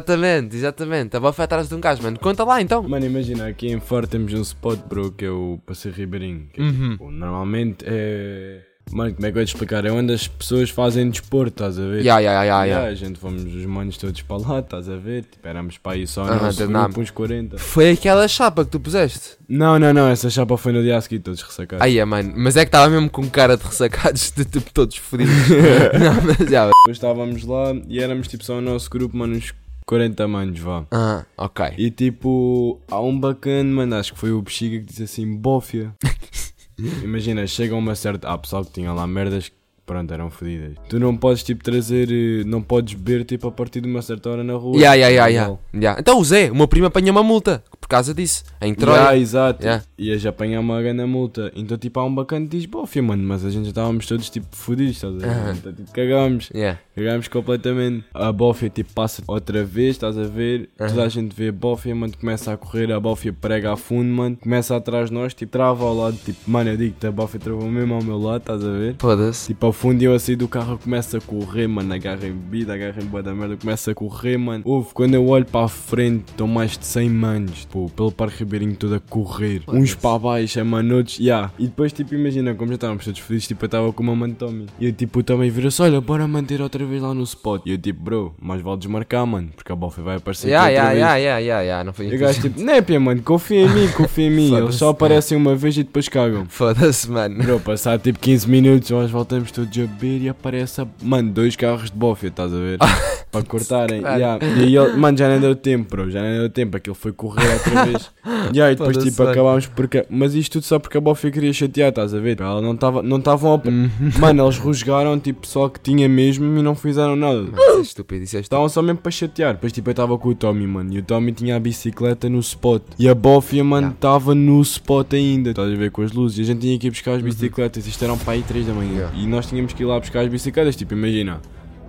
exatamente. 0.56 1.16
A 1.16 1.20
bofa 1.20 1.44
atrás 1.44 1.68
de 1.70 1.76
um 1.76 1.80
gajo, 1.80 2.02
mano. 2.04 2.20
Conta 2.20 2.44
lá 2.44 2.62
então. 2.62 2.84
Mano, 2.84 3.06
imagina, 3.06 3.48
aqui 3.48 3.68
em 3.72 3.80
Fora 3.80 4.08
temos 4.08 4.34
um 4.34 4.42
spot, 4.42 4.80
bro, 4.88 5.12
que 5.12 5.26
é 5.26 5.30
o 5.30 5.60
Passeio 5.66 5.94
Ribeirinho. 5.94 6.48
Que 6.54 6.62
é, 6.62 6.64
Uhum. 6.64 6.92
tipo, 6.92 7.12
normalmente 7.12 7.84
é. 7.88 8.62
Mano, 8.92 9.14
como 9.16 9.26
é 9.26 9.32
que 9.32 9.38
eu 9.38 9.42
ia 9.42 9.46
te 9.46 9.54
explicar? 9.56 9.86
É 9.86 9.92
onde 9.92 10.14
as 10.14 10.28
pessoas 10.28 10.70
fazem 10.70 11.10
desporto, 11.10 11.54
estás 11.54 11.80
a 11.80 11.84
ver? 11.88 12.02
Ya, 12.04 12.20
ya, 12.20 12.44
Yeah, 12.44 12.66
ya. 12.66 12.84
a 12.84 12.94
gente 12.94 13.18
fomos 13.18 13.42
os 13.46 13.66
manos 13.66 13.98
todos 13.98 14.22
para 14.22 14.38
lá, 14.38 14.60
estás 14.60 14.90
a 14.90 14.98
ver? 14.98 15.24
Tipo, 15.24 15.48
éramos 15.48 15.78
para 15.78 15.94
aí 15.94 16.06
só 16.06 16.26
nosso 16.26 16.58
de 16.58 16.68
grupo, 16.68 17.00
uns 17.00 17.10
40. 17.10 17.58
Foi 17.58 17.92
aquela 17.92 18.28
chapa 18.28 18.66
que 18.66 18.72
tu 18.72 18.82
puseste. 18.82 19.38
Não, 19.48 19.80
não, 19.80 19.94
não, 19.94 20.10
essa 20.10 20.30
chapa 20.30 20.58
foi 20.58 20.74
no 20.74 20.84
dia 20.84 20.98
a 20.98 21.02
seguir, 21.02 21.20
todos 21.20 21.42
ressacados. 21.42 21.84
Aí, 21.84 21.98
é, 21.98 22.04
mano. 22.04 22.34
Mas 22.36 22.58
é 22.58 22.66
que 22.66 22.68
estava 22.68 22.90
mesmo 22.90 23.10
com 23.10 23.28
cara 23.30 23.56
de 23.56 23.64
ressacados, 23.64 24.32
de 24.36 24.44
tipo 24.44 24.70
todos 24.74 24.98
fodidos. 24.98 25.34
não, 26.00 26.22
mas 26.22 26.50
já. 26.50 26.66
Depois 26.66 26.98
estávamos 26.98 27.46
lá 27.46 27.74
e 27.88 28.02
éramos 28.02 28.28
tipo 28.28 28.44
só 28.44 28.58
o 28.58 28.62
nosso 28.62 28.90
grupo, 28.90 29.16
mano, 29.16 29.38
uns 29.38 29.54
40 29.86 30.28
manos, 30.28 30.60
vá. 30.60 30.86
Ah, 30.92 31.26
ok. 31.38 31.66
E 31.78 31.92
tipo, 31.92 32.80
há 32.90 33.00
um 33.02 33.20
bacana, 33.20 33.70
mano, 33.70 33.96
acho 33.96 34.14
que 34.14 34.20
foi 34.20 34.32
o 34.32 34.42
Bexiga 34.42 34.80
que 34.80 34.86
disse 34.86 35.04
assim, 35.04 35.36
bófia. 35.36 35.94
Imagina, 37.04 37.46
chega 37.46 37.76
a 37.76 37.78
uma 37.78 37.96
certa. 37.96 38.28
Há 38.30 38.38
pessoal 38.38 38.66
que 38.66 38.72
tinha 38.72 38.92
lá 38.92 39.06
merdas 39.06 39.50
que, 39.50 39.56
pronto, 39.86 40.12
eram 40.14 40.30
fodidas. 40.32 40.76
Tu 40.90 41.00
não 41.00 41.16
podes, 41.16 41.44
tipo, 41.44 41.64
trazer. 41.64 42.10
eh, 42.12 42.44
Não 42.46 42.62
podes 42.62 42.96
beber, 42.96 43.24
tipo, 43.26 43.48
a 43.48 43.52
partir 43.52 43.82
de 43.82 43.88
uma 43.88 44.02
certa 44.02 44.30
hora 44.30 44.44
na 44.44 44.54
rua. 44.54 44.80
Ya, 44.80 44.94
ya, 44.96 45.10
ya, 45.10 45.28
ya. 45.30 45.96
Então 46.00 46.18
o 46.20 46.24
Zé, 46.24 46.50
o 46.52 46.56
meu 46.56 46.68
primo 46.68 46.88
apanhou 46.88 47.12
uma 47.12 47.24
multa 47.24 47.64
causa 47.94 48.14
disso. 48.14 48.44
Em 48.62 48.74
Troia. 48.74 49.02
Ya, 49.02 49.18
exato. 49.18 49.66
Ya. 49.66 49.84
Ias 49.98 50.26
apanhar 50.26 50.60
uma 50.60 50.82
grande 50.82 51.06
multa. 51.06 51.52
Então, 51.56 51.78
tipo, 51.78 52.00
há 52.00 52.06
um 52.06 52.14
bacana 52.14 52.46
que 52.46 52.58
diz 52.58 52.66
bófia, 52.66 53.02
mano, 53.02 53.24
mas 53.24 53.46
a 53.46 53.50
gente 53.50 53.66
já 53.66 53.70
estávamos 53.70 54.06
todos, 54.08 54.30
tipo, 54.30 54.48
fodidos, 54.52 54.96
estás 54.96 55.16
a 55.16 55.18
ver? 55.18 55.28
Aham. 55.28 55.54
Então, 55.54 55.74
tipo, 55.74 55.92
cagámos. 55.92 56.50
Yeah. 56.54 56.80
Cagámos 56.96 57.28
completamente. 57.28 58.06
A 58.14 58.32
bófia 58.32 58.70
tipo 58.70 58.94
passa 58.94 59.24
outra 59.28 59.64
vez, 59.64 59.92
estás 59.92 60.18
a 60.18 60.24
ver? 60.24 60.70
Toda 60.78 61.04
a 61.04 61.10
gente 61.10 61.36
vê 61.36 61.50
a 61.50 61.52
bófia, 61.52 61.94
mano, 61.96 62.14
começa 62.20 62.54
a 62.54 62.58
correr, 62.58 62.92
a 62.92 63.00
bófia 63.00 63.34
prega 63.34 63.74
a 63.74 63.78
fundo, 63.78 64.10
mano, 64.10 64.38
começa 64.38 64.76
atrás 64.76 65.10
de 65.10 65.16
nós, 65.16 65.34
tipo, 65.34 65.52
trava 65.52 65.86
ao 65.86 65.96
lado, 65.96 66.18
tipo, 66.24 66.40
mano, 66.50 66.70
eu 66.70 66.78
digo-te, 66.78 67.08
a 67.08 67.12
bófia 67.12 67.40
travou 67.40 67.70
mesmo 67.70 67.94
ao 67.94 68.04
meu 68.04 68.18
lado, 68.18 68.42
estás 68.42 68.64
a 68.64 68.72
ver? 68.72 68.96
Foda-se. 69.00 69.48
Tipo, 69.48 69.66
ao 69.68 69.74
fundo 69.74 70.02
eu 70.02 70.14
a 70.14 70.20
sair 70.20 70.36
do 70.36 70.48
carro, 70.48 70.78
começa 70.78 71.18
a 71.18 71.22
correr, 71.22 71.68
mano, 71.68 71.94
agarra 71.94 72.28
em 72.28 72.34
bebida, 72.34 72.74
agarra 72.74 73.02
em 73.02 73.06
boa 73.06 73.24
da 73.24 73.34
merda, 73.34 73.58
começa 73.58 73.92
a 73.92 73.96
correr, 73.96 74.38
mano. 74.38 74.64
Houve, 74.66 74.94
quando 74.94 75.16
eu 75.16 75.28
olho 75.28 75.46
para 75.46 75.66
a 75.66 75.70
frente, 75.70 76.26
estão 76.30 76.48
mais 76.48 76.78
de 76.78 76.86
100 76.86 77.10
manos, 77.10 77.62
tipo, 77.62 77.83
pelo 77.90 78.12
Parque 78.12 78.40
Ribeirinho 78.40 78.76
todo 78.76 78.96
a 78.96 79.00
correr. 79.00 79.62
Uns 79.68 79.94
para 79.96 80.20
baixo, 80.20 80.60
a 80.60 80.64
mano, 80.64 80.98
outros, 80.98 81.20
yeah. 81.20 81.52
E 81.58 81.64
depois, 81.64 81.94
tipo, 81.94 82.14
imagina, 82.16 82.54
como 82.54 82.70
já 82.70 82.76
estávamos 82.76 83.06
todos 83.06 83.20
felizes, 83.20 83.48
tipo, 83.48 83.64
eu 83.64 83.68
estava 83.68 83.94
com 83.94 84.04
uma 84.04 84.16
mãe 84.16 84.32
Tommy. 84.32 84.68
E 84.80 84.88
eu, 84.88 84.94
tipo, 84.94 85.24
Tommy 85.24 85.50
vira-se, 85.50 85.82
olha, 85.82 86.00
bora 86.02 86.28
manter 86.28 86.62
outra 86.62 86.86
vez 86.86 87.02
lá 87.02 87.14
no 87.14 87.24
spot. 87.24 87.62
E 87.66 87.72
eu, 87.72 87.78
tipo, 87.78 88.02
bro, 88.02 88.36
mais 88.42 88.62
vale 88.62 88.78
desmarcar, 88.78 89.26
mano, 89.26 89.50
porque 89.56 89.72
a 89.72 89.76
bófia 89.76 90.04
vai 90.04 90.18
aparecer 90.18 90.54
aqui 90.54 90.72
outra 90.72 90.84
ya, 90.84 90.90
vez. 90.90 91.00
ya, 91.00 91.18
ya, 91.18 91.40
ya, 91.40 91.62
ya. 91.62 91.84
Não 91.84 91.94
foi 91.94 92.08
E 92.08 92.16
o 92.16 92.20
gajo, 92.20 92.42
tipo, 92.42 92.62
népia, 92.62 93.00
mano, 93.00 93.22
confia 93.22 93.62
em 93.62 93.70
mim, 93.70 93.88
confia 93.96 94.28
em 94.28 94.32
mim. 94.32 94.54
Eles 94.58 94.76
só 94.76 94.90
aparecem 94.90 95.38
uma 95.38 95.56
vez 95.56 95.78
e 95.78 95.84
depois 95.84 96.08
cagam. 96.10 96.46
Foda-se, 96.48 97.10
mano. 97.10 97.44
Bro, 97.44 97.60
passar 97.60 98.00
tipo 98.00 98.20
15 98.20 98.50
minutos, 98.50 98.90
nós 98.90 99.10
voltamos 99.10 99.52
todos 99.52 99.78
a 99.78 99.82
beber 99.82 100.22
e 100.22 100.30
aparece, 100.30 100.82
a... 100.82 100.88
mano, 101.02 101.32
dois 101.32 101.56
carros 101.56 101.90
de 101.90 101.98
bófia, 101.98 102.28
estás 102.28 102.54
a 102.54 102.58
ver? 102.58 102.78
Para 103.32 103.44
cortarem. 103.44 104.02
Yeah. 104.02 104.40
E 104.46 104.78
aí, 104.78 104.98
mano, 104.98 105.18
já 105.18 105.28
nem 105.28 105.40
deu 105.40 105.56
tempo, 105.56 105.90
bro, 105.90 106.12
já 106.12 106.22
nem 106.22 106.34
deu 106.34 106.50
tempo. 106.50 106.78
Aquilo 106.78 106.96
foi 106.96 107.12
correr 107.12 107.50
outra 107.54 107.73
vez. 107.74 108.12
yeah, 108.54 108.72
e 108.72 108.76
depois, 108.76 108.98
tipo, 108.98 109.24
acabámos 109.24 109.66
porque. 109.68 110.06
Mas 110.10 110.34
isto 110.34 110.54
tudo 110.54 110.64
só 110.64 110.80
porque 110.80 110.98
a 110.98 111.02
bófia 111.02 111.32
queria 111.32 111.52
chatear, 111.54 111.90
estás 111.90 112.14
a 112.14 112.20
ver? 112.20 112.40
Ela 112.40 112.62
não 112.62 112.74
estava. 112.74 113.02
Não 113.02 113.18
estavam 113.18 113.54
a. 113.54 113.68
Uhum. 113.68 113.90
Mano, 114.20 114.46
eles 114.46 114.58
rusgaram, 114.58 115.20
tipo, 115.20 115.46
só 115.48 115.70
que 115.70 115.80
tinha 115.80 116.08
mesmo 116.08 116.46
e 116.58 116.62
não 116.62 116.76
fizeram 116.76 117.16
nada. 117.16 117.42
Mano, 117.42 117.56
isso 117.56 117.78
é 117.78 117.82
estúpido, 117.82 118.24
isso 118.24 118.38
é. 118.38 118.40
Estavam 118.40 118.68
só 118.70 118.82
mesmo 118.82 119.00
para 119.00 119.12
chatear. 119.12 119.54
Depois, 119.54 119.72
tipo, 119.72 119.90
eu 119.90 119.92
estava 119.92 120.18
com 120.18 120.30
o 120.30 120.36
Tommy, 120.36 120.68
mano. 120.68 120.94
E 120.94 121.00
o 121.00 121.04
Tommy 121.04 121.32
tinha 121.32 121.56
a 121.56 121.60
bicicleta 121.60 122.30
no 122.30 122.40
spot. 122.40 122.82
E 122.98 123.08
a 123.10 123.16
bófia, 123.16 123.64
mano, 123.64 123.84
Yeah. 123.84 123.96
estava 123.96 124.36
no 124.36 124.62
spot 124.62 125.14
ainda. 125.14 125.50
Estás 125.50 125.72
a 125.72 125.76
ver 125.76 125.92
com 125.92 126.02
as 126.02 126.12
luzes. 126.12 126.38
E 126.38 126.42
a 126.42 126.46
gente 126.46 126.62
tinha 126.62 126.80
que 126.80 126.88
ir 126.88 126.92
buscar 126.92 127.14
as 127.16 127.22
bicicletas. 127.22 127.86
Isto 127.86 128.04
eram 128.06 128.18
para 128.18 128.34
aí 128.34 128.42
3 128.44 128.68
da 128.68 128.74
manhã. 128.74 128.90
Uhum. 128.90 128.98
Yeah. 128.98 129.18
E 129.18 129.28
nós 129.28 129.46
tínhamos 129.48 129.74
que 129.74 129.84
ir 129.84 129.86
lá 129.86 130.00
buscar 130.00 130.22
as 130.22 130.30
bicicletas. 130.30 130.76
Tipo, 130.76 130.94
imagina. 130.94 131.42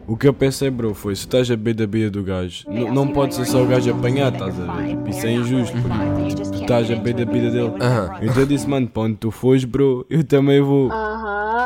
O 0.07 0.17
que 0.19 0.29
eu 0.29 0.35
pensei, 0.35 0.71
bro, 0.71 0.93
foi: 0.95 1.17
se 1.17 1.23
estás 1.23 1.51
a 1.51 1.57
beber 1.57 1.75
da 1.75 1.87
beira 1.87 2.11
do 2.11 2.23
gajo, 2.23 2.69
n- 2.69 2.91
não 2.91 3.09
pode 3.09 3.35
ser 3.35 3.47
só 3.47 3.63
o 3.63 3.67
gajo 3.67 3.91
apanhar, 3.91 4.33
estás 4.33 4.59
a 4.61 4.77
ver? 4.77 4.89
Tipo, 4.89 5.09
Isso 5.11 5.27
é 5.27 5.33
injusto. 5.33 5.77
Porque 5.81 6.35
tu 6.51 6.63
estás 6.63 6.91
a 6.91 6.95
beber 6.97 7.15
da 7.15 7.33
beira 7.33 7.51
dele. 7.51 7.73
Aham. 7.81 8.11
Então 8.23 8.37
eu 8.41 8.47
disse, 8.47 8.69
mano, 8.69 8.87
para 8.87 9.03
onde 9.03 9.17
tu 9.17 9.31
fores, 9.31 9.65
bro, 9.65 10.05
eu 10.11 10.23
também 10.23 10.61
vou. 10.61 10.91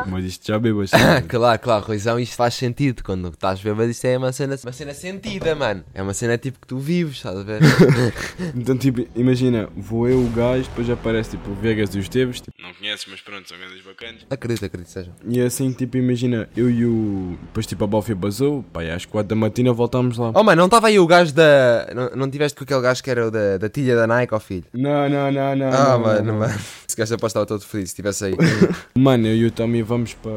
Mas 0.07 0.23
isto 0.23 0.47
já 0.47 0.57
bebo 0.57 0.81
assim. 0.81 0.95
Claro, 1.27 1.59
claro, 1.59 1.85
Ruizão, 1.85 2.17
isto 2.19 2.35
faz 2.35 2.53
sentido. 2.53 3.03
Quando 3.03 3.27
estás 3.27 3.59
bêbado, 3.59 3.89
isto 3.89 4.05
é 4.05 4.17
uma 4.17 4.31
cena, 4.31 4.55
uma 4.63 4.71
cena 4.71 4.93
sentida, 4.93 5.53
mano. 5.55 5.83
É 5.93 6.01
uma 6.01 6.13
cena 6.13 6.37
tipo 6.37 6.59
que 6.61 6.67
tu 6.67 6.77
vives, 6.77 7.17
estás 7.17 7.37
a 7.37 7.43
ver? 7.43 7.59
Então, 8.55 8.77
tipo, 8.77 9.05
imagina, 9.15 9.67
vou 9.75 10.07
eu, 10.07 10.17
o 10.19 10.29
gajo, 10.29 10.63
depois 10.63 10.89
aparece 10.89 11.31
tipo 11.31 11.51
o 11.51 11.53
Vegas 11.55 11.93
e 11.93 11.97
o 11.97 12.01
Esteves. 12.01 12.39
Tipo, 12.39 12.61
não 12.61 12.73
conheces, 12.73 13.05
mas 13.09 13.19
pronto, 13.19 13.49
são 13.49 13.57
grandes 13.57 13.83
bacanas. 13.83 14.21
acredito, 14.29 14.63
acredito, 14.65 14.89
seja. 14.89 15.11
E 15.27 15.41
assim, 15.41 15.71
tipo, 15.73 15.97
imagina, 15.97 16.47
eu 16.55 16.69
e 16.69 16.85
o. 16.85 17.37
Depois, 17.47 17.65
tipo, 17.65 17.83
a 17.83 17.87
Bófia 17.87 18.15
basou, 18.29 18.63
pá, 18.71 18.83
e 18.83 18.91
às 18.91 19.05
4 19.05 19.27
da 19.27 19.35
matina 19.35 19.73
voltámos 19.73 20.17
lá. 20.17 20.31
Oh, 20.33 20.43
mano, 20.43 20.59
não 20.59 20.65
estava 20.65 20.87
aí 20.87 20.99
o 20.99 21.07
gajo 21.07 21.33
da. 21.33 21.87
Não, 21.93 22.09
não 22.15 22.29
tiveste 22.29 22.57
com 22.57 22.63
aquele 22.63 22.81
gajo 22.81 23.03
que 23.03 23.09
era 23.09 23.27
o 23.27 23.31
da, 23.31 23.57
da 23.57 23.69
tilha 23.69 23.95
da 23.95 24.07
Nike, 24.07 24.33
ó 24.33 24.39
filho? 24.39 24.65
Não, 24.73 25.09
não, 25.09 25.31
não, 25.31 25.55
não. 25.55 25.67
Ah, 25.67 25.89
não, 25.89 25.99
mano, 25.99 26.23
não. 26.23 26.39
mano. 26.39 26.59
Esse 26.87 26.97
gajo 26.97 27.15
aposto 27.15 27.37
estava 27.37 27.45
todo 27.45 27.61
feliz 27.61 27.89
se 27.89 27.93
estivesse 27.93 28.25
aí. 28.25 28.33
Mano, 28.97 29.27
eu 29.27 29.35
e 29.35 29.45
o 29.45 29.51
Tommy 29.51 29.83
vamos 29.83 30.15
para 30.15 30.31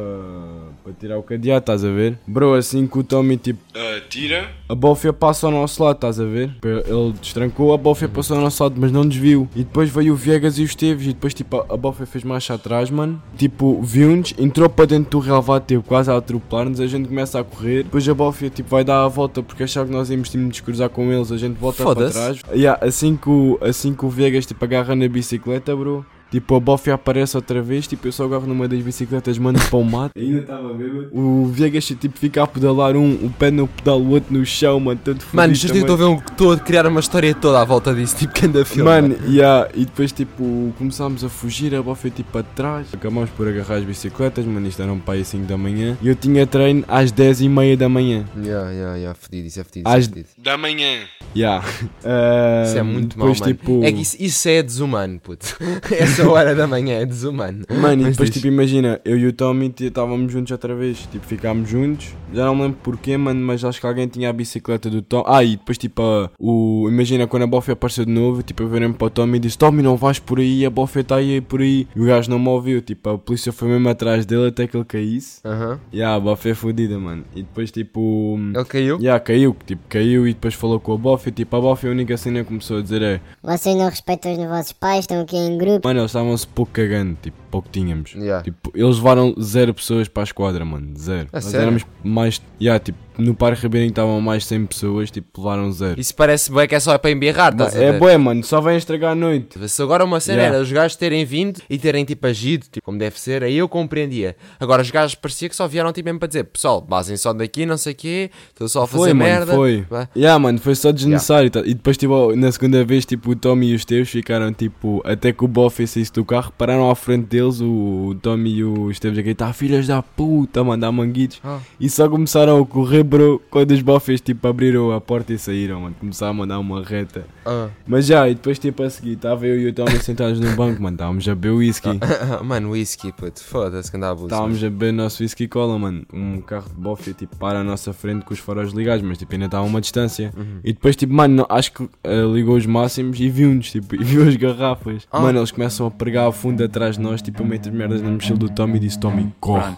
para 0.83 0.93
tirar 0.95 1.19
o 1.19 1.23
cadeado, 1.23 1.61
estás 1.61 1.85
a 1.85 1.91
ver? 1.91 2.19
Bro, 2.27 2.55
assim 2.55 2.87
que 2.87 2.99
o 2.99 3.05
Tommy, 3.05 3.37
tipo, 3.37 3.61
tira, 4.09 4.51
a 4.69 4.75
Bófia 4.75 5.13
passa 5.13 5.47
ao 5.47 5.53
nosso 5.53 5.83
lado, 5.83 5.97
estás 5.97 6.21
a 6.21 6.25
ver? 6.25 6.55
Ele 6.63 7.13
destrancou, 7.21 7.73
a 7.73 7.77
Bófia 7.77 8.09
passou 8.09 8.37
ao 8.37 8.43
nosso 8.43 8.63
lado, 8.63 8.75
mas 8.79 8.91
não 8.91 9.07
desviou. 9.07 9.49
E 9.55 9.65
depois 9.65 9.89
veio 9.89 10.13
o 10.13 10.17
Viegas 10.17 10.59
e 10.59 10.63
o 10.63 10.65
Esteves, 10.65 11.07
e 11.07 11.13
depois, 11.13 11.33
tipo, 11.33 11.57
a, 11.57 11.75
a 11.75 11.77
Bófia 11.77 12.07
fez 12.07 12.25
marcha 12.25 12.55
atrás, 12.55 12.91
mano. 12.91 13.23
Tipo, 13.37 13.81
viu-nos, 13.83 14.35
entrou 14.39 14.69
para 14.69 14.87
dentro 14.87 15.11
do 15.11 15.19
relevado, 15.21 15.65
tipo, 15.67 15.83
quase 15.83 16.11
a 16.11 16.17
atropelar-nos. 16.17 16.81
A 16.81 16.87
gente 16.87 17.09
começa 17.09 17.39
a 17.39 17.45
correr, 17.45 17.82
depois 17.83 18.09
a 18.09 18.15
Bófia, 18.15 18.51
tipo, 18.51 18.69
vai 18.69 18.85
dar 18.85 19.05
a 19.05 19.09
volta 19.09 19.43
porque 19.43 19.63
achava 19.63 19.87
que 19.87 19.93
nós 19.93 20.11
íamos, 20.11 20.29
tipo, 20.29 20.45
nos 20.45 20.61
cruzar 20.61 20.89
com 20.89 21.13
eles. 21.13 21.31
A 21.33 21.37
gente 21.37 21.57
volta 21.59 21.83
para 21.85 22.11
trás. 22.11 22.41
Yeah, 22.53 22.85
assim, 22.85 23.17
que 23.17 23.29
o, 23.29 23.59
assim 23.61 23.95
que 23.95 24.05
o 24.05 24.09
Viegas, 24.09 24.47
tipo, 24.47 24.65
agarra 24.65 24.95
na 24.95 25.09
bicicleta, 25.09 25.75
bro. 25.75 26.05
Tipo, 26.33 26.57
a 26.57 26.61
Bófia 26.61 26.95
aparece 26.95 27.37
outra 27.37 27.63
vez, 27.63 27.87
tipo, 27.87 28.09
eu 28.09 28.13
só 28.13 28.25
agarro 28.25 28.47
numa 28.47 28.67
das 28.67 28.81
bicicletas, 28.81 29.37
mando 29.39 29.61
para 29.61 29.77
o 29.79 29.85
mato. 29.85 30.13
Ainda 30.19 30.39
estava 30.41 30.73
bêbado. 30.75 31.09
O 31.13 31.47
Viegas, 31.47 31.85
tipo, 31.85 32.19
fica 32.19 32.43
a 32.43 32.47
pedalar 32.47 32.97
um, 32.97 33.13
o 33.27 33.31
pé 33.39 33.51
no 33.51 33.69
pedal, 33.69 34.01
o 34.01 34.09
outro 34.11 34.33
no 34.37 34.45
chão, 34.45 34.81
mano, 34.81 34.99
todo 35.05 35.21
fodido 35.21 35.37
Mano, 35.37 35.53
também. 35.55 35.79
estou 35.81 35.95
a 35.95 35.99
ver 35.99 36.05
um 36.05 36.19
todo, 36.37 36.61
criar 36.63 36.87
uma 36.87 37.01
história 37.01 37.35
toda 37.35 37.61
à 37.61 37.65
volta 37.65 37.95
disso, 37.95 38.17
tipo 38.17 38.33
que 38.33 38.47
anda 38.47 38.65
filme. 38.65 38.89
Mano, 38.91 39.17
yeah, 39.29 39.69
e 39.75 39.85
depois 39.85 40.11
tipo 40.11 40.73
começámos 40.79 41.23
a 41.23 41.29
fugir, 41.29 41.75
a 41.75 41.83
Bófia 41.83 42.11
tipo 42.11 42.39
atrás. 42.39 42.87
Acabámos 42.95 43.29
por 43.31 43.47
agarrar 43.47 43.77
as 43.77 43.85
bicicletas, 43.85 44.45
mano, 44.47 44.67
isto 44.67 44.81
era 44.83 44.91
um 44.93 44.99
pai 44.99 45.23
5 45.23 45.45
da 45.47 45.59
manhã. 45.59 45.99
E 46.01 46.09
eu 46.09 46.15
tinha 46.17 46.47
treino 46.47 46.83
às 46.89 47.13
10 47.13 47.43
e 47.43 47.49
meia 47.51 47.77
da 47.77 47.89
manhã. 47.91 48.25
Ya, 48.43 48.71
ya, 48.73 48.97
ya, 48.97 49.15
fedido, 49.15 49.49
isso 49.49 49.61
é 49.61 49.65
fedido. 49.65 49.89
Às- 49.89 50.05
Isso 50.05 50.11
é, 50.11 50.15
fedido. 50.15 50.29
Da 50.39 50.57
manhã. 50.57 51.01
Yeah. 51.37 51.65
Ah, 52.05 52.65
Isso 52.67 52.79
é 52.79 52.83
muito 52.83 53.17
depois, 53.17 53.39
mau, 53.41 53.49
mano. 53.49 53.59
tipo, 53.59 53.85
É 53.85 53.93
que 53.93 54.01
isso, 54.03 54.17
isso 54.19 54.49
é 54.49 54.63
desumano, 54.63 55.19
puto. 55.21 55.57
Essa 55.91 56.22
essa 56.23 56.31
hora 56.31 56.55
da 56.55 56.67
manhã, 56.67 56.99
é 57.01 57.07
desumano. 57.07 57.65
Mano, 57.71 58.03
e 58.03 58.11
depois, 58.11 58.31
diz. 58.31 58.41
tipo, 58.41 58.47
imagina, 58.47 59.01
eu 59.05 59.19
e 59.19 59.27
o 59.27 59.33
Tommy 59.33 59.73
estávamos 59.81 60.33
juntos 60.33 60.51
outra 60.53 60.75
vez. 60.75 60.99
Tipo, 61.11 61.25
ficámos 61.27 61.69
juntos. 61.69 62.15
Já 62.33 62.45
não 62.47 62.55
me 62.55 62.63
lembro 62.63 62.79
porquê, 62.83 63.17
mano, 63.17 63.41
mas 63.45 63.65
acho 63.65 63.81
que 63.81 63.87
alguém 63.87 64.07
tinha 64.09 64.31
a 64.31 64.33
bicicleta 64.33 64.89
do 64.89 65.03
Tommy. 65.03 65.25
Ah, 65.27 65.45
e 65.45 65.57
depois, 65.57 65.77
tipo, 65.79 66.03
a- 66.03 66.31
o... 66.39 66.87
imagina 66.89 67.27
quando 67.27 67.43
a 67.43 67.47
Bofia 67.47 67.73
apareceu 67.75 68.05
de 68.05 68.11
novo, 68.13 68.43
tipo, 68.43 68.63
eu 68.63 68.69
virei 68.69 68.89
para 68.93 69.07
o 69.07 69.11
Tommy 69.11 69.37
e 69.37 69.41
disse: 69.41 69.59
Tommy, 69.59 69.83
não 69.83 69.97
vais 69.97 70.19
por 70.19 70.39
aí, 70.39 70.65
a 70.65 70.71
Bofia 70.71 71.03
está 71.03 71.17
aí 71.17 71.41
por 71.41 71.61
aí. 71.61 71.87
E 71.95 72.01
o 72.01 72.07
gajo 72.07 72.31
não 72.31 72.39
me 72.39 72.49
ouviu. 72.49 72.81
Tipo, 72.81 73.11
a 73.11 73.19
polícia 73.19 73.53
foi 73.53 73.69
mesmo 73.69 73.89
atrás 73.89 74.25
dele 74.27 74.49
até 74.49 74.67
que 74.67 74.77
ele 74.77 74.85
caísse. 74.85 75.41
Aham. 75.45 75.79
E 75.93 75.99
yeah, 75.99 76.17
a 76.17 76.21
Bofia 76.21 76.53
é 76.53 76.55
fodida, 76.55 76.99
mano. 76.99 77.25
E 77.35 77.43
depois, 77.43 77.71
tipo. 77.71 78.37
Ele 78.55 78.65
caiu? 78.65 78.99
Yeah, 78.99 79.21
caiu, 79.21 79.57
tipo, 79.67 79.83
caiu 79.89 80.27
e 80.27 80.33
depois 80.33 80.55
falou 80.55 80.81
com 80.81 80.95
a 80.95 80.97
Bofia. 80.97 81.33
Tipo, 81.33 81.57
a 81.57 81.61
Bofia 81.61 81.91
a 81.91 81.93
única 81.93 82.17
cena 82.17 82.41
que 82.41 82.47
começou 82.49 82.79
a 82.79 82.83
dizer 82.83 83.03
é: 83.03 83.21
Vocês 83.43 83.77
não 83.77 83.89
respeitam 83.89 84.33
os 84.33 84.39
vossos 84.49 84.73
pais, 84.73 85.01
estão 85.01 85.21
aqui 85.21 85.37
em 85.37 85.57
grupo. 85.59 85.87
Mano, 85.87 86.09
estavam-se 86.13 86.47
pouco 86.47 86.73
cagando, 86.73 87.17
tipo, 87.23 87.37
pouco 87.51 87.69
tínhamos. 87.71 88.15
Yeah. 88.15 88.43
Tipo, 88.43 88.71
eles 88.75 88.97
levaram 88.97 89.35
zero 89.41 89.75
pessoas 89.75 90.09
para 90.09 90.23
a 90.23 90.25
esquadra, 90.25 90.65
mano. 90.65 90.89
Zero. 90.97 91.29
A 91.33 91.37
Nós 91.37 91.45
sério? 91.45 91.61
éramos 91.63 91.83
mais. 92.03 92.41
Yeah, 92.61 92.83
tipo, 92.83 92.99
no 93.19 93.35
Parque 93.35 93.61
Ribeirinho 93.63 93.91
estavam 93.91 94.19
mais 94.23 94.47
100 94.47 94.67
pessoas, 94.67 95.11
tipo, 95.11 95.39
levaram 95.41 95.71
zero. 95.71 96.01
Isso 96.01 96.15
parece 96.15 96.51
bem 96.51 96.67
que 96.67 96.75
é 96.75 96.81
só 96.81 96.97
para 96.97 97.11
embirrar, 97.11 97.53
estás 97.53 97.77
é 97.77 97.99
bué, 97.99 98.17
mano, 98.17 98.43
só 98.43 98.59
vem 98.61 98.77
estragar 98.79 99.13
a 99.13 99.15
noite. 99.15 99.59
Se 99.69 99.83
agora 99.83 100.03
uma 100.05 100.19
cena 100.19 100.39
Yeah. 100.39 100.57
era 100.57 100.63
os 100.65 100.73
gajos 100.73 100.97
terem 100.97 101.23
vindo 101.25 101.61
e 101.69 101.79
terem 101.79 102.07
tipo 102.07 102.27
agido, 102.27 102.65
tipo, 102.73 102.83
como 102.85 102.97
deve 102.99 103.21
ser, 103.21 103.43
aí 103.45 103.59
eu 103.59 103.69
compreendia. 103.69 104.35
Agora 104.59 104.81
os 104.81 104.91
gajos 104.91 105.15
parecia 105.15 105.47
que 105.49 105.55
só 105.55 105.69
vieram 105.69 105.93
tipo 105.93 106.07
mesmo 106.07 106.19
para 106.21 106.29
dizer, 106.29 106.45
pessoal, 106.45 106.81
basem 106.81 107.17
só 107.19 107.35
daqui, 107.35 107.67
não 107.67 107.77
sei 107.77 107.93
o 107.93 107.97
quê, 107.97 108.31
estou 108.49 108.67
só 108.67 108.85
a 108.85 108.87
fazer 108.87 109.03
Foi, 109.05 109.13
mano, 109.13 109.31
merda. 109.31 109.55
foi. 109.55 109.85
Vá. 109.91 110.09
Yeah, 110.17 110.39
mano, 110.39 110.59
foi 110.59 110.75
só 110.75 110.91
desnecessário. 110.91 111.51
tá? 111.51 111.61
E 111.61 111.75
depois, 111.75 111.99
tipo, 111.99 112.35
na 112.35 112.51
segunda 112.51 112.83
vez, 112.83 113.05
tipo, 113.05 113.31
o 113.33 113.37
Tommy 113.37 113.73
e 113.73 113.75
os 113.75 113.85
teus 113.85 114.09
ficaram, 114.09 114.53
tipo, 114.55 115.03
até 115.05 115.33
que 115.35 115.45
o 115.45 115.49
Boff 115.49 115.87
saísse 116.03 116.13
do 116.13 116.25
carro, 116.25 116.53
pararam 116.59 116.91
à 116.91 116.95
frente 116.95 117.27
deles, 117.27 117.61
o, 117.61 118.15
Tommy 118.21 118.51
e 118.57 118.65
o 118.65 118.91
Esteves 118.91 119.19
a 119.19 119.23
gritar, 119.23 119.53
filhas 119.53 119.87
da 119.87 120.03
puta, 120.03 120.61
a 120.61 120.65
mandar 120.65 120.91
manguitos. 120.91 121.41
Ah. 121.45 121.61
E 121.79 121.89
só 121.89 122.09
começaram 122.09 122.61
a 122.61 122.67
correr, 122.67 123.05
bro, 123.05 123.41
quando 123.51 123.71
os 123.71 123.81
Boffes, 123.81 124.21
tipo, 124.21 124.47
abriram 124.47 124.93
a 124.93 125.01
porta 125.01 125.33
e 125.33 125.39
saíram, 125.39 125.81
mano. 125.83 125.95
Começaram 125.99 126.33
a 126.33 126.35
mandar 126.35 126.59
uma 126.59 126.83
reta. 126.83 127.25
Ah. 127.47 127.69
Mas 127.87 128.07
já, 128.07 128.29
e 128.29 128.35
depois, 128.35 128.59
tipo, 128.59 128.83
a 128.83 128.91
seguir, 128.91 129.13
estava 129.13 129.47
eu 129.47 129.61
e 129.61 129.69
o 129.69 129.73
Tommy 129.73 129.99
sentados 130.01 130.41
no 130.41 130.55
banco, 130.57 130.83
mano, 130.83 130.97
estávamos 130.97 131.29
a 131.29 131.35
beber 131.35 131.53
whisky. 131.53 131.89
Mano, 132.43 132.71
whisky, 132.71 133.13
puto, 133.13 133.43
foda-se 133.43 133.91
que 133.91 133.97
anda 133.97 134.09
a 134.09 134.11
abuso. 134.11 134.27
Estávamos 134.27 134.59
a 134.59 134.71
beber 134.71 134.93
o 134.93 134.97
nosso 134.97 135.23
whisky 135.23 135.47
cola, 135.47 135.79
mano. 135.79 136.05
Um 136.13 136.41
carro 136.41 136.69
de 136.69 136.81
bofe, 136.81 137.15
tipo, 137.15 137.37
para 137.37 137.61
à 137.61 137.65
nossa 137.65 137.93
frente 137.93 138.25
com 138.25 138.35
os 138.35 138.41
faróis 138.41 138.73
ligados, 138.73 139.03
mas 139.03 139.19
tipo, 139.19 139.33
ainda 139.33 139.47
estava 139.47 139.65
a 139.65 139.67
uma 139.67 139.81
distância. 139.81 140.33
Uhum. 140.37 140.61
E 140.65 140.73
depois, 140.73 140.97
tipo, 140.97 141.13
mano, 141.13 141.35
não- 141.35 141.47
acho 141.49 141.73
que 141.73 141.89
eh, 142.05 142.25
ligou 142.33 142.57
os 142.57 142.67
máximos 142.67 143.19
e 143.21 143.29
viu-nos, 143.29 143.71
tipo, 143.71 143.95
e 144.01 144.05
viu 144.05 144.27
as 144.27 144.37
garrafas. 144.37 145.07
Ah. 145.11 145.21
Mano, 145.21 145.39
eles 145.39 145.51
começam 145.51 145.82
a 145.87 145.91
pregar 145.91 146.29
a 146.29 146.33
fundo 146.33 146.63
atrás 146.65 146.97
de 146.97 147.03
nós, 147.03 147.21
tipo, 147.23 147.43
eu 147.43 147.47
meto 147.47 147.69
as 147.69 147.75
merdas 147.75 148.03
na 148.03 148.11
mochila 148.11 148.39
do 148.39 148.49
Tommy 148.49 148.77
e 148.77 148.81
disse: 148.81 148.99
Tommy, 148.99 149.33
corre. 149.41 149.75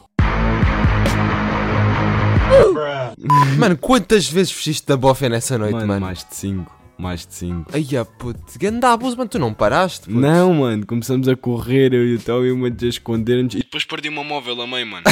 Mano, 3.58 3.76
quantas 3.76 4.28
vezes 4.28 4.52
fugiste 4.52 4.86
da 4.86 4.96
bofia 4.96 5.28
nessa 5.28 5.56
noite, 5.56 5.72
Mano, 5.74 5.86
mano? 5.86 6.00
mais 6.00 6.18
de 6.18 6.34
5, 6.34 6.70
mais 6.98 7.26
de 7.26 7.34
5. 7.34 7.70
Ai, 7.72 7.86
ah, 7.98 8.04
puto, 8.04 8.40
ganda 8.58 8.92
abuso, 8.92 9.16
mano, 9.16 9.28
tu 9.28 9.38
não 9.38 9.52
paraste, 9.54 10.06
puto. 10.06 10.18
Não, 10.18 10.54
mano, 10.54 10.86
começamos 10.86 11.28
a 11.28 11.36
correr, 11.36 11.92
eu 11.94 12.04
e 12.06 12.14
o 12.16 12.18
Tommy, 12.18 12.50
uma 12.50 12.68
a 12.68 12.84
esconder-nos. 12.86 13.54
E 13.54 13.58
depois 13.58 13.84
perdi 13.84 14.08
uma 14.08 14.24
móvel 14.24 14.60
a 14.60 14.66
meio, 14.66 14.86
mano. 14.86 15.04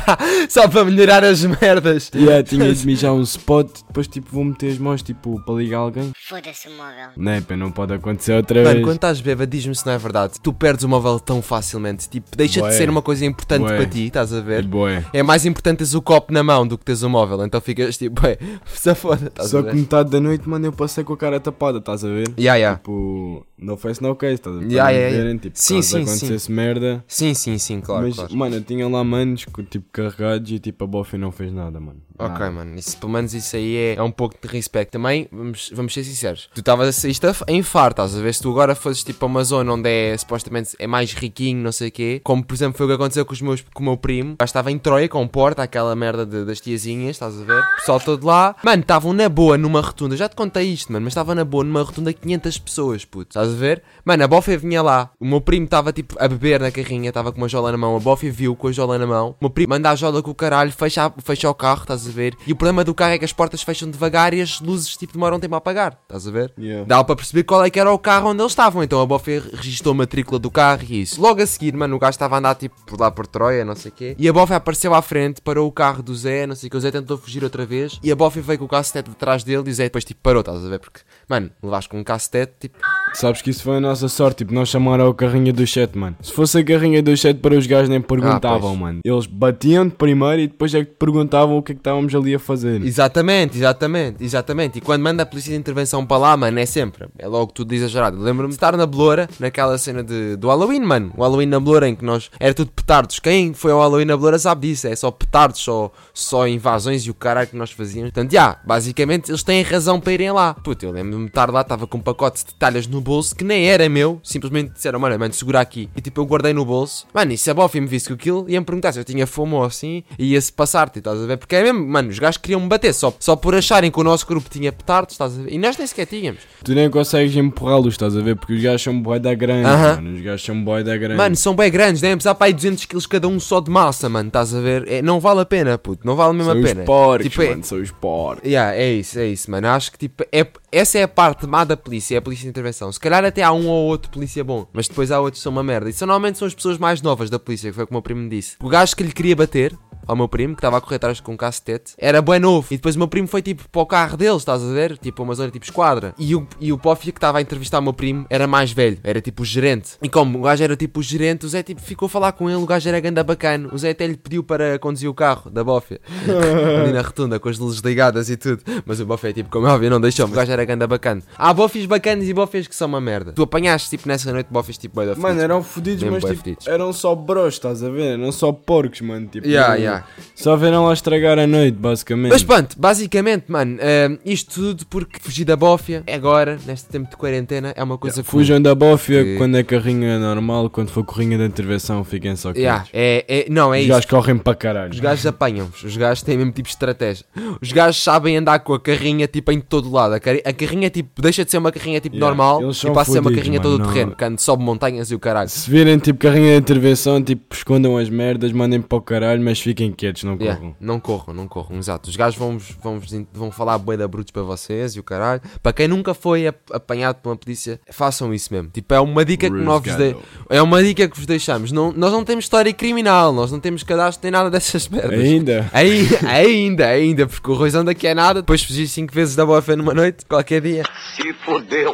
Só 0.48 0.68
para 0.68 0.84
melhorar 0.84 1.24
as 1.24 1.44
merdas. 1.44 2.10
e 2.14 2.18
yeah, 2.18 2.42
tinha 2.42 2.72
de 2.72 2.86
mijar 2.86 3.12
um 3.12 3.22
spot, 3.22 3.68
depois, 3.86 4.06
tipo, 4.08 4.28
vou 4.30 4.44
meter 4.44 4.72
as 4.72 4.78
mãos, 4.78 5.02
tipo, 5.02 5.40
para 5.44 5.54
ligar 5.54 5.78
alguém. 5.78 6.12
Foda-se 6.28 6.68
o 6.68 6.72
móvel. 6.72 7.08
Não, 7.16 7.42
pá, 7.42 7.56
não 7.56 7.70
pode 7.70 7.92
acontecer 7.94 8.32
outra 8.34 8.62
Mano, 8.62 8.74
vez. 8.74 8.84
quando 8.84 8.96
estás 8.96 9.20
bêbado, 9.20 9.50
diz-me 9.50 9.74
se 9.74 9.84
não 9.86 9.92
é 9.92 9.98
verdade. 9.98 10.34
Tu 10.42 10.52
perdes 10.52 10.84
o 10.84 10.88
móvel 10.88 11.18
tão 11.20 11.42
facilmente. 11.42 12.08
Tipo, 12.08 12.36
deixa 12.36 12.60
Bué. 12.60 12.70
de 12.70 12.76
ser 12.76 12.88
uma 12.90 13.02
coisa 13.02 13.24
importante 13.24 13.64
para 13.66 13.86
ti, 13.86 14.06
estás 14.06 14.32
a 14.32 14.38
É 14.38 14.40
ver? 14.40 14.62
boé. 14.64 15.04
É 15.12 15.22
mais 15.22 15.44
importante 15.44 15.78
teres 15.78 15.94
o 15.94 16.02
copo 16.02 16.32
na 16.32 16.42
mão 16.42 16.66
do 16.66 16.78
que 16.78 16.84
teres 16.84 17.02
o 17.02 17.10
móvel. 17.10 17.44
Então 17.44 17.60
ficas 17.60 17.96
tipo, 17.96 18.24
ué, 18.24 18.38
se 18.66 18.94
foda, 18.94 19.26
estás 19.26 19.50
Só 19.50 19.58
a 19.58 19.64
que 19.64 19.74
metade 19.74 20.10
da 20.10 20.20
noite, 20.20 20.48
mano, 20.48 20.66
eu 20.66 20.72
passei 20.72 21.02
com 21.04 21.12
a 21.12 21.16
cara 21.22 21.38
tapada, 21.38 21.78
estás 21.78 22.02
a 22.04 22.08
ver? 22.08 22.34
Yeah, 22.36 22.58
yeah. 22.58 22.76
Tipo, 22.76 23.46
no 23.62 23.76
face, 23.76 24.02
no 24.02 24.14
case, 24.16 24.34
estás 24.34 24.56
a 24.56 24.58
ver? 24.58 24.70
Yeah, 24.70 24.90
yeah, 24.90 25.16
verem, 25.16 25.38
tipo, 25.38 25.58
Sim, 25.58 25.76
caso 25.76 25.88
sim, 25.88 26.02
acontecesse 26.02 26.50
merda. 26.52 27.04
Sim, 27.06 27.34
sim, 27.34 27.58
sim, 27.58 27.80
claro, 27.80 28.06
Mas, 28.06 28.16
claro. 28.16 28.36
mano, 28.36 28.56
eu 28.56 28.62
tinha 28.62 28.88
lá 28.88 29.02
manos, 29.04 29.46
tipo, 29.70 29.86
carregados 29.92 30.50
e, 30.50 30.58
tipo, 30.58 30.84
a 30.84 30.86
bofe 30.86 31.16
não 31.16 31.30
fez 31.32 31.52
nada, 31.52 31.78
mano. 31.80 32.00
Ok, 32.18 32.50
mano, 32.50 32.78
isso, 32.78 32.96
pelo 32.98 33.10
menos 33.10 33.34
isso 33.34 33.56
aí 33.56 33.74
é, 33.76 33.94
é 33.96 34.02
um 34.02 34.10
pouco 34.10 34.36
de 34.40 34.46
respeito. 34.46 34.90
Também, 34.90 35.26
vamos, 35.32 35.72
vamos 35.74 35.92
ser 35.92 36.04
sinceros, 36.04 36.48
tu 36.54 36.60
estavas 36.60 36.86
a 36.88 36.92
sair 36.92 37.16
em 37.48 37.62
far, 37.62 37.90
estás 37.90 38.14
a 38.16 38.20
ver? 38.20 38.32
Se 38.32 38.42
tu 38.42 38.50
agora 38.50 38.74
fosses 38.76 39.02
tipo 39.02 39.24
a 39.24 39.28
uma 39.28 39.42
zona 39.42 39.72
onde 39.72 39.88
é 39.88 40.16
supostamente 40.16 40.76
é 40.78 40.86
mais 40.86 41.12
riquinho, 41.14 41.60
não 41.62 41.72
sei 41.72 41.88
o 41.88 41.90
quê, 41.90 42.20
como 42.22 42.44
por 42.44 42.54
exemplo 42.54 42.76
foi 42.76 42.86
o 42.86 42.88
que 42.90 42.94
aconteceu 42.94 43.24
com, 43.24 43.32
os 43.32 43.40
meus, 43.40 43.64
com 43.74 43.82
o 43.82 43.86
meu 43.86 43.96
primo, 43.96 44.36
já 44.40 44.44
estava 44.44 44.70
em 44.70 44.78
Troia 44.78 45.08
com 45.08 45.26
porta, 45.26 45.62
aquela 45.62 45.96
merda 45.96 46.24
de- 46.24 46.44
das 46.44 46.60
tiazinhas, 46.60 47.16
estás 47.16 47.40
a 47.40 47.44
ver? 47.44 47.58
O 47.60 47.76
pessoal 47.76 47.98
todo 47.98 48.24
lá, 48.26 48.54
mano, 48.62 48.82
estavam 48.82 49.12
na 49.12 49.28
boa 49.28 49.58
numa 49.58 49.80
rotunda, 49.80 50.16
já 50.16 50.28
te 50.28 50.36
contei 50.36 50.68
isto, 50.72 50.92
mano, 50.92 51.04
mas 51.04 51.12
estava 51.12 51.34
na 51.34 51.44
boa 51.44 51.64
numa 51.64 51.82
rotunda 51.82 52.12
500 52.12 52.58
pessoas, 52.58 53.04
puto, 53.04 53.30
estás 53.30 53.48
a 53.48 53.51
ver? 53.56 53.82
Mano, 54.04 54.24
a 54.24 54.28
Bofia 54.28 54.58
vinha 54.58 54.82
lá, 54.82 55.10
o 55.20 55.24
meu 55.24 55.40
primo 55.40 55.64
estava 55.64 55.92
tipo 55.92 56.16
a 56.18 56.26
beber 56.28 56.60
na 56.60 56.70
carrinha, 56.70 57.08
estava 57.08 57.30
com 57.32 57.38
uma 57.38 57.48
jola 57.48 57.70
na 57.72 57.78
mão, 57.78 57.96
a 57.96 58.00
Bofia 58.00 58.30
viu 58.32 58.54
com 58.56 58.68
a 58.68 58.72
jola 58.72 58.98
na 58.98 59.06
mão, 59.06 59.30
o 59.30 59.36
meu 59.44 59.50
primo 59.50 59.70
manda 59.70 59.90
a 59.90 59.94
jola 59.94 60.22
com 60.22 60.30
o 60.30 60.34
caralho, 60.34 60.72
fecha, 60.72 61.06
a- 61.06 61.12
fecha 61.22 61.48
o 61.48 61.54
carro, 61.54 61.82
estás 61.82 62.06
a 62.06 62.10
ver? 62.10 62.34
E 62.46 62.52
o 62.52 62.56
problema 62.56 62.84
do 62.84 62.94
carro 62.94 63.12
é 63.12 63.18
que 63.18 63.24
as 63.24 63.32
portas 63.32 63.62
fecham 63.62 63.90
devagar 63.90 64.34
e 64.34 64.40
as 64.40 64.60
luzes 64.60 64.96
tipo 64.96 65.12
demoram 65.12 65.38
tempo 65.40 65.54
a 65.54 65.58
apagar, 65.58 65.98
estás 66.02 66.26
a 66.26 66.30
ver? 66.30 66.52
Yeah. 66.58 66.84
Dava 66.86 67.04
para 67.04 67.16
perceber 67.16 67.44
qual 67.44 67.64
é 67.64 67.70
que 67.70 67.78
era 67.78 67.90
o 67.92 67.98
carro 67.98 68.30
onde 68.30 68.42
eles 68.42 68.52
estavam, 68.52 68.82
então 68.82 69.00
a 69.00 69.06
Bofia 69.06 69.42
registrou 69.54 69.92
a 69.92 69.96
matrícula 69.98 70.38
do 70.38 70.50
carro 70.50 70.82
e 70.88 71.02
isso. 71.02 71.20
Logo 71.20 71.40
a 71.42 71.46
seguir, 71.46 71.74
mano, 71.74 71.96
o 71.96 71.98
gajo 71.98 72.10
estava 72.10 72.36
a 72.36 72.38
andar 72.38 72.54
tipo 72.54 72.74
por 72.86 72.98
lá 73.00 73.10
por 73.10 73.26
Troia, 73.26 73.64
não 73.64 73.74
sei 73.76 73.90
o 73.90 73.94
quê, 73.94 74.16
e 74.18 74.28
a 74.28 74.32
Bofia 74.32 74.56
apareceu 74.56 74.92
à 74.94 75.00
frente, 75.02 75.40
parou 75.40 75.66
o 75.68 75.72
carro 75.72 76.02
do 76.02 76.14
Zé, 76.14 76.46
não 76.46 76.54
sei 76.54 76.66
o 76.66 76.70
que, 76.70 76.76
o 76.76 76.80
Zé 76.80 76.90
tentou 76.90 77.16
fugir 77.16 77.42
outra 77.44 77.64
vez, 77.64 77.98
e 78.02 78.10
a 78.10 78.16
Bofia 78.16 78.42
veio 78.42 78.58
com 78.58 78.64
o 78.64 78.68
cacetete 78.68 79.10
atrás 79.10 79.44
dele 79.44 79.62
e 79.66 79.70
o 79.70 79.74
Zé 79.74 79.84
depois 79.84 80.04
tipo 80.04 80.20
parou, 80.22 80.40
estás 80.40 80.64
a 80.64 80.68
ver? 80.68 80.78
Porque, 80.78 81.00
mano, 81.28 81.50
levaste 81.62 81.88
com 81.88 81.98
um 81.98 82.04
cacetete, 82.04 82.52
tipo, 82.60 82.78
Sabes 83.14 83.42
que 83.42 83.50
isso 83.50 83.62
foi 83.62 83.76
a 83.76 83.80
nossa 83.80 84.08
sorte, 84.08 84.38
tipo, 84.38 84.54
não 84.54 84.64
chamaram 84.64 85.08
a 85.08 85.14
carrinha 85.14 85.52
do 85.52 85.66
chat, 85.66 85.96
mano. 85.96 86.16
Se 86.20 86.32
fosse 86.32 86.58
a 86.58 86.64
carrinha 86.64 87.02
do 87.02 87.16
chat 87.16 87.36
para 87.38 87.54
os 87.54 87.66
gajos 87.66 87.88
nem 87.88 88.00
perguntavam, 88.00 88.70
pois. 88.70 88.80
mano. 88.80 89.00
Eles 89.04 89.26
batiam-te 89.26 89.94
primeiro 89.96 90.40
e 90.42 90.46
depois 90.48 90.74
é 90.74 90.84
que 90.84 90.92
perguntavam 90.92 91.58
o 91.58 91.62
que 91.62 91.72
é 91.72 91.74
que 91.74 91.80
estávamos 91.80 92.14
ali 92.14 92.34
a 92.34 92.38
fazer. 92.38 92.82
Exatamente, 92.82 93.56
exatamente, 93.56 94.24
exatamente. 94.24 94.78
E 94.78 94.80
quando 94.80 95.02
manda 95.02 95.22
a 95.22 95.26
polícia 95.26 95.52
de 95.52 95.58
intervenção 95.58 96.04
para 96.06 96.16
lá, 96.16 96.36
mano, 96.36 96.58
é 96.58 96.66
sempre. 96.66 97.06
É 97.18 97.26
logo 97.26 97.52
tudo 97.52 97.72
exagerado. 97.72 98.18
Lembro-me 98.18 98.48
de 98.48 98.54
estar 98.54 98.76
na 98.76 98.86
Beloura, 98.86 99.28
naquela 99.38 99.76
cena 99.78 100.02
de, 100.02 100.36
do 100.36 100.48
Halloween, 100.48 100.80
mano. 100.80 101.12
O 101.16 101.22
Halloween 101.22 101.46
na 101.46 101.60
Beloura 101.60 101.88
em 101.88 101.94
que 101.94 102.04
nós. 102.04 102.30
Era 102.40 102.54
tudo 102.54 102.70
petardos. 102.70 103.18
Quem 103.18 103.52
foi 103.52 103.72
ao 103.72 103.80
Halloween 103.80 104.06
na 104.06 104.16
Beloura 104.16 104.38
sabe 104.38 104.68
disso. 104.68 104.86
É 104.86 104.96
só 104.96 105.10
petardos, 105.10 105.60
só, 105.60 105.92
só 106.14 106.48
invasões 106.48 107.02
e 107.02 107.10
o 107.10 107.14
caralho 107.14 107.48
que 107.48 107.56
nós 107.56 107.70
fazíamos. 107.70 108.12
Portanto, 108.12 108.32
já, 108.32 108.56
basicamente 108.64 109.30
eles 109.30 109.42
têm 109.42 109.62
razão 109.62 110.00
para 110.00 110.12
irem 110.12 110.32
lá. 110.32 110.54
Puta, 110.54 110.86
eu 110.86 110.90
lembro-me 110.90 111.24
de 111.24 111.30
estar 111.30 111.50
lá, 111.50 111.60
estava 111.60 111.86
com 111.86 111.98
um 111.98 112.00
pacote 112.00 112.44
de 112.44 112.54
talhas 112.54 112.86
no 112.86 113.01
bolso 113.02 113.34
que 113.34 113.44
nem 113.44 113.68
era 113.68 113.88
meu. 113.88 114.20
Simplesmente 114.22 114.72
disseram, 114.72 114.98
mano, 115.00 115.18
mano, 115.18 115.32
segura 115.34 115.60
aqui. 115.60 115.88
E 115.96 116.00
tipo, 116.00 116.20
eu 116.20 116.26
guardei 116.26 116.52
no 116.52 116.64
bolso. 116.64 117.06
Mano, 117.12 117.32
e 117.32 117.38
se 117.38 117.50
a 117.50 117.54
Bofi 117.54 117.80
me 117.80 117.86
visse 117.86 118.08
com 118.08 118.14
aquilo, 118.14 118.44
ia-me 118.48 118.64
perguntar 118.64 118.92
se 118.92 119.00
eu 119.00 119.04
tinha 119.04 119.26
fome 119.26 119.54
ou 119.54 119.64
assim. 119.64 120.02
E 120.18 120.32
ia-se 120.32 120.52
passar-te, 120.52 120.98
estás 120.98 121.20
a 121.20 121.26
ver? 121.26 121.36
Porque 121.36 121.54
é 121.56 121.62
mesmo, 121.62 121.86
mano, 121.86 122.08
os 122.10 122.18
gajos 122.18 122.38
queriam 122.38 122.60
me 122.60 122.68
bater 122.68 122.92
só, 122.94 123.12
só 123.18 123.34
por 123.36 123.54
acharem 123.54 123.90
que 123.90 124.00
o 124.00 124.04
nosso 124.04 124.26
grupo 124.26 124.48
tinha 124.48 124.72
petardos, 124.72 125.14
estás 125.14 125.38
a 125.38 125.42
ver? 125.42 125.52
E 125.52 125.58
nós 125.58 125.76
nem 125.76 125.86
sequer 125.86 126.06
tínhamos. 126.06 126.40
Tu 126.64 126.74
nem 126.74 126.88
consegues 126.90 127.36
empurrá-los, 127.36 127.94
estás 127.94 128.16
a 128.16 128.20
ver? 128.20 128.36
Porque 128.36 128.54
os 128.54 128.62
gajos 128.62 128.82
são 128.82 129.00
boi 129.02 129.18
da 129.18 129.34
grande, 129.34 129.66
Aham. 129.66 129.94
mano. 129.96 130.14
Os 130.16 130.20
gajos 130.22 130.44
são 130.44 130.62
boi 130.64 130.84
da 130.84 130.96
grande. 130.96 131.16
Mano, 131.16 131.36
são 131.36 131.54
bem 131.54 131.70
grandes, 131.70 132.00
devem 132.00 132.16
pesar 132.16 132.34
para 132.34 132.46
aí 132.46 132.52
200 132.52 132.84
kg 132.86 133.08
cada 133.08 133.28
um 133.28 133.40
só 133.40 133.60
de 133.60 133.70
massa, 133.70 134.08
mano, 134.08 134.28
estás 134.28 134.54
a 134.54 134.60
ver? 134.60 134.86
É, 134.88 135.02
não 135.02 135.18
vale 135.20 135.40
a 135.40 135.44
pena, 135.44 135.76
puto, 135.78 136.06
não 136.06 136.14
vale 136.16 136.32
mesmo 136.34 136.50
são 136.52 136.58
a 136.58 136.62
os 136.62 136.68
pena. 136.70 136.84
porcos, 136.84 137.26
Tipo, 137.26 137.42
é- 137.42 137.50
mano. 137.50 137.64
São 137.64 137.80
os 137.80 137.90
porcos. 137.90 138.44
Yeah, 138.44 138.76
é 138.76 138.92
isso, 138.92 139.18
é 139.18 139.26
isso, 139.26 139.50
mano. 139.50 139.66
Acho 139.68 139.92
que 139.92 139.98
tipo, 139.98 140.24
é, 140.32 140.46
essa 140.70 140.98
é 140.98 141.02
a 141.02 141.08
parte 141.08 141.46
má 141.46 141.64
da 141.64 141.76
polícia, 141.76 142.14
é 142.14 142.18
a 142.18 142.22
polícia 142.22 142.44
de 142.44 142.50
intervenção. 142.50 142.91
Se 142.92 143.00
calhar 143.00 143.24
até 143.24 143.42
há 143.42 143.52
um 143.52 143.66
ou 143.66 143.86
outro 143.86 144.10
polícia 144.10 144.44
bom, 144.44 144.66
mas 144.72 144.86
depois 144.86 145.10
há 145.10 145.20
outros 145.20 145.40
que 145.40 145.42
são 145.42 145.52
uma 145.52 145.62
merda. 145.62 145.88
E 145.88 145.92
são, 145.92 146.06
normalmente 146.06 146.38
são 146.38 146.46
as 146.46 146.54
pessoas 146.54 146.78
mais 146.78 147.00
novas 147.02 147.30
da 147.30 147.38
polícia, 147.38 147.70
que 147.70 147.74
foi 147.74 147.84
o 147.84 147.86
que 147.86 147.92
o 147.92 147.94
meu 147.94 148.02
primo 148.02 148.20
me 148.20 148.28
disse. 148.28 148.56
O 148.60 148.68
gajo 148.68 148.94
que 148.94 149.02
lhe 149.02 149.12
queria 149.12 149.34
bater. 149.34 149.76
Ao 150.06 150.16
meu 150.16 150.28
primo, 150.28 150.54
que 150.54 150.58
estava 150.60 150.76
a 150.78 150.80
correr 150.80 150.96
atrás 150.96 151.20
com 151.20 151.32
um 151.32 151.36
cacetete, 151.36 151.94
era 151.96 152.20
bem 152.20 152.40
novo. 152.40 152.66
E 152.70 152.76
depois 152.76 152.96
o 152.96 152.98
meu 152.98 153.08
primo 153.08 153.28
foi 153.28 153.42
tipo 153.42 153.68
para 153.68 153.82
o 153.82 153.86
carro 153.86 154.16
deles, 154.16 154.38
estás 154.38 154.62
a 154.62 154.72
ver? 154.72 154.98
Tipo, 154.98 155.22
uma 155.22 155.34
zona 155.34 155.50
tipo 155.50 155.64
esquadra. 155.64 156.14
E 156.18 156.34
o, 156.34 156.46
e 156.60 156.72
o 156.72 156.78
Pófia 156.78 157.12
que 157.12 157.18
estava 157.18 157.38
a 157.38 157.42
entrevistar 157.42 157.78
o 157.78 157.82
meu 157.82 157.92
primo 157.92 158.26
era 158.28 158.46
mais 158.46 158.72
velho, 158.72 158.98
era 159.02 159.20
tipo 159.20 159.42
o 159.42 159.44
gerente. 159.44 159.92
E 160.02 160.08
como 160.08 160.38
o 160.38 160.42
gajo 160.42 160.62
era 160.62 160.76
tipo 160.76 161.00
o 161.00 161.02
gerente, 161.02 161.46
o 161.46 161.48
Zé 161.48 161.62
tipo 161.62 161.80
ficou 161.80 162.06
a 162.06 162.08
falar 162.08 162.32
com 162.32 162.48
ele, 162.48 162.58
o 162.58 162.66
gajo 162.66 162.88
era 162.88 163.00
ganda 163.00 163.22
bacana. 163.22 163.68
O 163.72 163.78
Zé 163.78 163.90
até 163.90 164.06
lhe 164.06 164.16
pediu 164.16 164.42
para 164.42 164.78
conduzir 164.78 165.08
o 165.08 165.14
carro 165.14 165.50
da 165.50 165.62
Bófia 165.62 166.00
ali 166.82 166.92
na 166.92 167.02
rotunda 167.02 167.38
com 167.38 167.48
as 167.48 167.58
luzes 167.58 167.80
ligadas 167.80 168.30
e 168.30 168.36
tudo. 168.36 168.62
Mas 168.84 169.00
o 169.00 169.06
Buffet, 169.06 169.32
tipo, 169.32 169.50
como 169.50 169.66
é 169.66 169.70
óbvio, 169.70 169.90
não 169.90 170.00
deixou-me. 170.00 170.32
O 170.32 170.36
gajo 170.36 170.52
era 170.52 170.64
ganda 170.64 170.86
bacana. 170.86 171.22
Há 171.36 171.52
bofes 171.52 171.86
bacanas 171.86 172.28
e 172.28 172.32
bofes 172.34 172.66
que 172.66 172.74
são 172.74 172.88
uma 172.88 173.00
merda. 173.00 173.32
Tu 173.32 173.42
apanhaste, 173.42 173.90
tipo, 173.90 174.08
nessa 174.08 174.32
noite, 174.32 174.48
bofes 174.50 174.78
tipo, 174.78 174.94
bué 174.96 175.06
da 175.06 175.14
Mano, 175.14 175.40
eram 175.40 175.62
fodidos, 175.62 176.02
mas 176.04 176.24
tipo, 176.24 176.58
eram 176.66 176.92
só 176.92 177.14
bros, 177.14 177.54
estás 177.54 177.82
a 177.82 177.90
ver? 177.90 178.18
Eram 178.18 178.32
só 178.32 178.52
porcos, 178.52 179.00
mano. 179.00 179.26
Tipo, 179.26 179.46
Yeah, 179.46 179.74
não, 179.74 179.80
yeah, 179.80 179.91
Yeah. 179.92 180.06
Só 180.34 180.56
vieram 180.56 180.84
lá 180.86 180.92
estragar 180.92 181.38
a 181.38 181.46
noite, 181.46 181.76
basicamente. 181.76 182.32
Mas 182.32 182.42
pronto, 182.42 182.76
basicamente, 182.78 183.44
mano, 183.48 183.76
eh, 183.80 184.18
isto 184.24 184.54
tudo 184.60 184.86
porque 184.86 185.18
fugir 185.20 185.44
da 185.44 185.56
bófia 185.56 186.02
agora, 186.12 186.58
neste 186.66 186.88
tempo 186.88 187.10
de 187.10 187.16
quarentena, 187.16 187.72
é 187.76 187.82
uma 187.82 187.96
coisa 187.98 188.22
comum. 188.22 188.30
Fujam 188.42 188.60
da 188.60 188.74
bófia 188.74 189.22
Que- 189.24 189.36
quando 189.36 189.56
é 189.56 189.62
carrinho 189.62 190.18
normal, 190.18 190.68
quando 190.70 190.88
for 190.90 191.04
corrinha 191.04 191.38
de 191.38 191.44
intervenção, 191.44 192.02
fiquem 192.04 192.34
só. 192.36 192.50
Yeah, 192.52 192.86
é, 192.92 193.24
é, 193.28 193.46
não, 193.50 193.72
é 193.74 193.80
Os 193.82 193.86
gajos 193.86 194.06
correm 194.06 194.36
para 194.38 194.54
caralho. 194.54 194.90
Os 194.92 195.00
gajos 195.00 195.26
apanham-vos, 195.26 195.82
os 195.84 195.96
gajos 195.96 196.22
têm 196.22 196.36
mesmo 196.36 196.52
tipo 196.52 196.68
de 196.68 196.74
estratégia. 196.74 197.24
Os 197.60 197.72
gajos 197.72 198.02
sabem 198.02 198.36
andar 198.36 198.58
com 198.60 198.74
a 198.74 198.80
carrinha 198.80 199.26
tipo 199.26 199.50
em 199.52 199.60
todo 199.60 199.90
lado. 199.90 200.14
A, 200.14 200.20
cari- 200.20 200.42
a 200.44 200.52
carrinha 200.52 200.90
tipo 200.90 201.20
deixa 201.22 201.44
de 201.44 201.50
ser 201.50 201.58
uma 201.58 201.70
carrinha 201.72 202.00
tipo 202.00 202.16
Yeah, 202.16 202.34
normal 202.36 202.62
e 202.62 202.66
passa 202.92 203.00
a 203.00 203.04
ser 203.14 203.18
uma 203.20 203.32
carrinha 203.32 203.60
mano, 203.60 203.78
todo 203.78 203.84
o 203.88 203.92
terreno, 203.92 204.14
quando 204.18 204.38
sobe 204.38 204.62
montanhas 204.62 205.10
e 205.10 205.14
o 205.14 205.18
caralho. 205.18 205.48
Se 205.48 205.70
virem 205.70 205.98
tipo 205.98 206.18
carrinha 206.18 206.52
de 206.52 206.58
intervenção, 206.58 207.22
tipo 207.22 207.54
escondam 207.54 207.96
as 207.96 208.08
merdas, 208.10 208.52
mandem 208.52 208.80
para 208.80 208.98
o 208.98 209.00
caralho, 209.00 209.42
mas 209.42 209.60
fiquem 209.60 209.81
quietos, 209.90 210.22
não 210.24 210.34
Yeah, 210.34 210.54
corram. 210.60 210.76
não 210.80 211.00
corram, 211.00 211.34
não 211.34 211.48
corram, 211.48 211.78
exato. 211.78 212.10
Os 212.10 212.16
gajos 212.16 212.38
vão, 212.38 212.58
vão, 212.82 213.00
vão 213.32 213.50
falar 213.50 213.78
bué 213.78 213.96
da 213.96 214.06
brutos 214.06 214.30
para 214.30 214.42
vocês 214.42 214.94
e 214.94 215.00
o 215.00 215.02
caralho. 215.02 215.40
Para 215.62 215.72
quem 215.72 215.88
nunca 215.88 216.12
foi 216.14 216.46
ap- 216.46 216.70
apanhado 216.72 217.16
por 217.22 217.30
uma 217.30 217.36
polícia, 217.36 217.80
façam 217.90 218.32
isso 218.34 218.52
mesmo. 218.52 218.68
Tipo, 218.70 218.94
é 218.94 219.00
uma 219.00 219.24
dica 219.24 219.48
que 219.50 219.56
nós 219.56 219.82
vos 219.82 219.94
dei. 219.96 220.14
É 220.50 220.60
uma 220.62 220.82
dica 220.82 221.08
que 221.08 221.16
vos 221.16 221.26
deixamos. 221.26 221.72
Não, 221.72 221.90
nós 221.92 222.12
não 222.12 222.22
temos 222.24 222.44
história 222.44 222.72
criminal, 222.72 223.32
nós 223.32 223.50
não 223.50 223.58
temos 223.58 223.82
cadastro 223.82 224.20
nem 224.24 224.30
nada 224.30 224.50
dessas 224.50 224.86
merdas. 224.88 225.18
Ainda? 225.18 225.68
Aí- 225.72 226.06
ainda, 226.28 226.86
ainda, 226.86 227.26
porque 227.26 227.50
o 227.50 227.54
Roizão 227.54 227.84
daqui 227.84 228.06
é 228.06 228.14
nada, 228.14 228.42
depois 228.42 228.62
fugir 228.62 228.86
5 228.86 229.12
vezes 229.12 229.34
da 229.34 229.46
boa 229.46 229.62
fé 229.62 229.74
numa 229.74 229.94
noite, 229.94 230.24
qualquer 230.28 230.60
dia. 230.60 230.82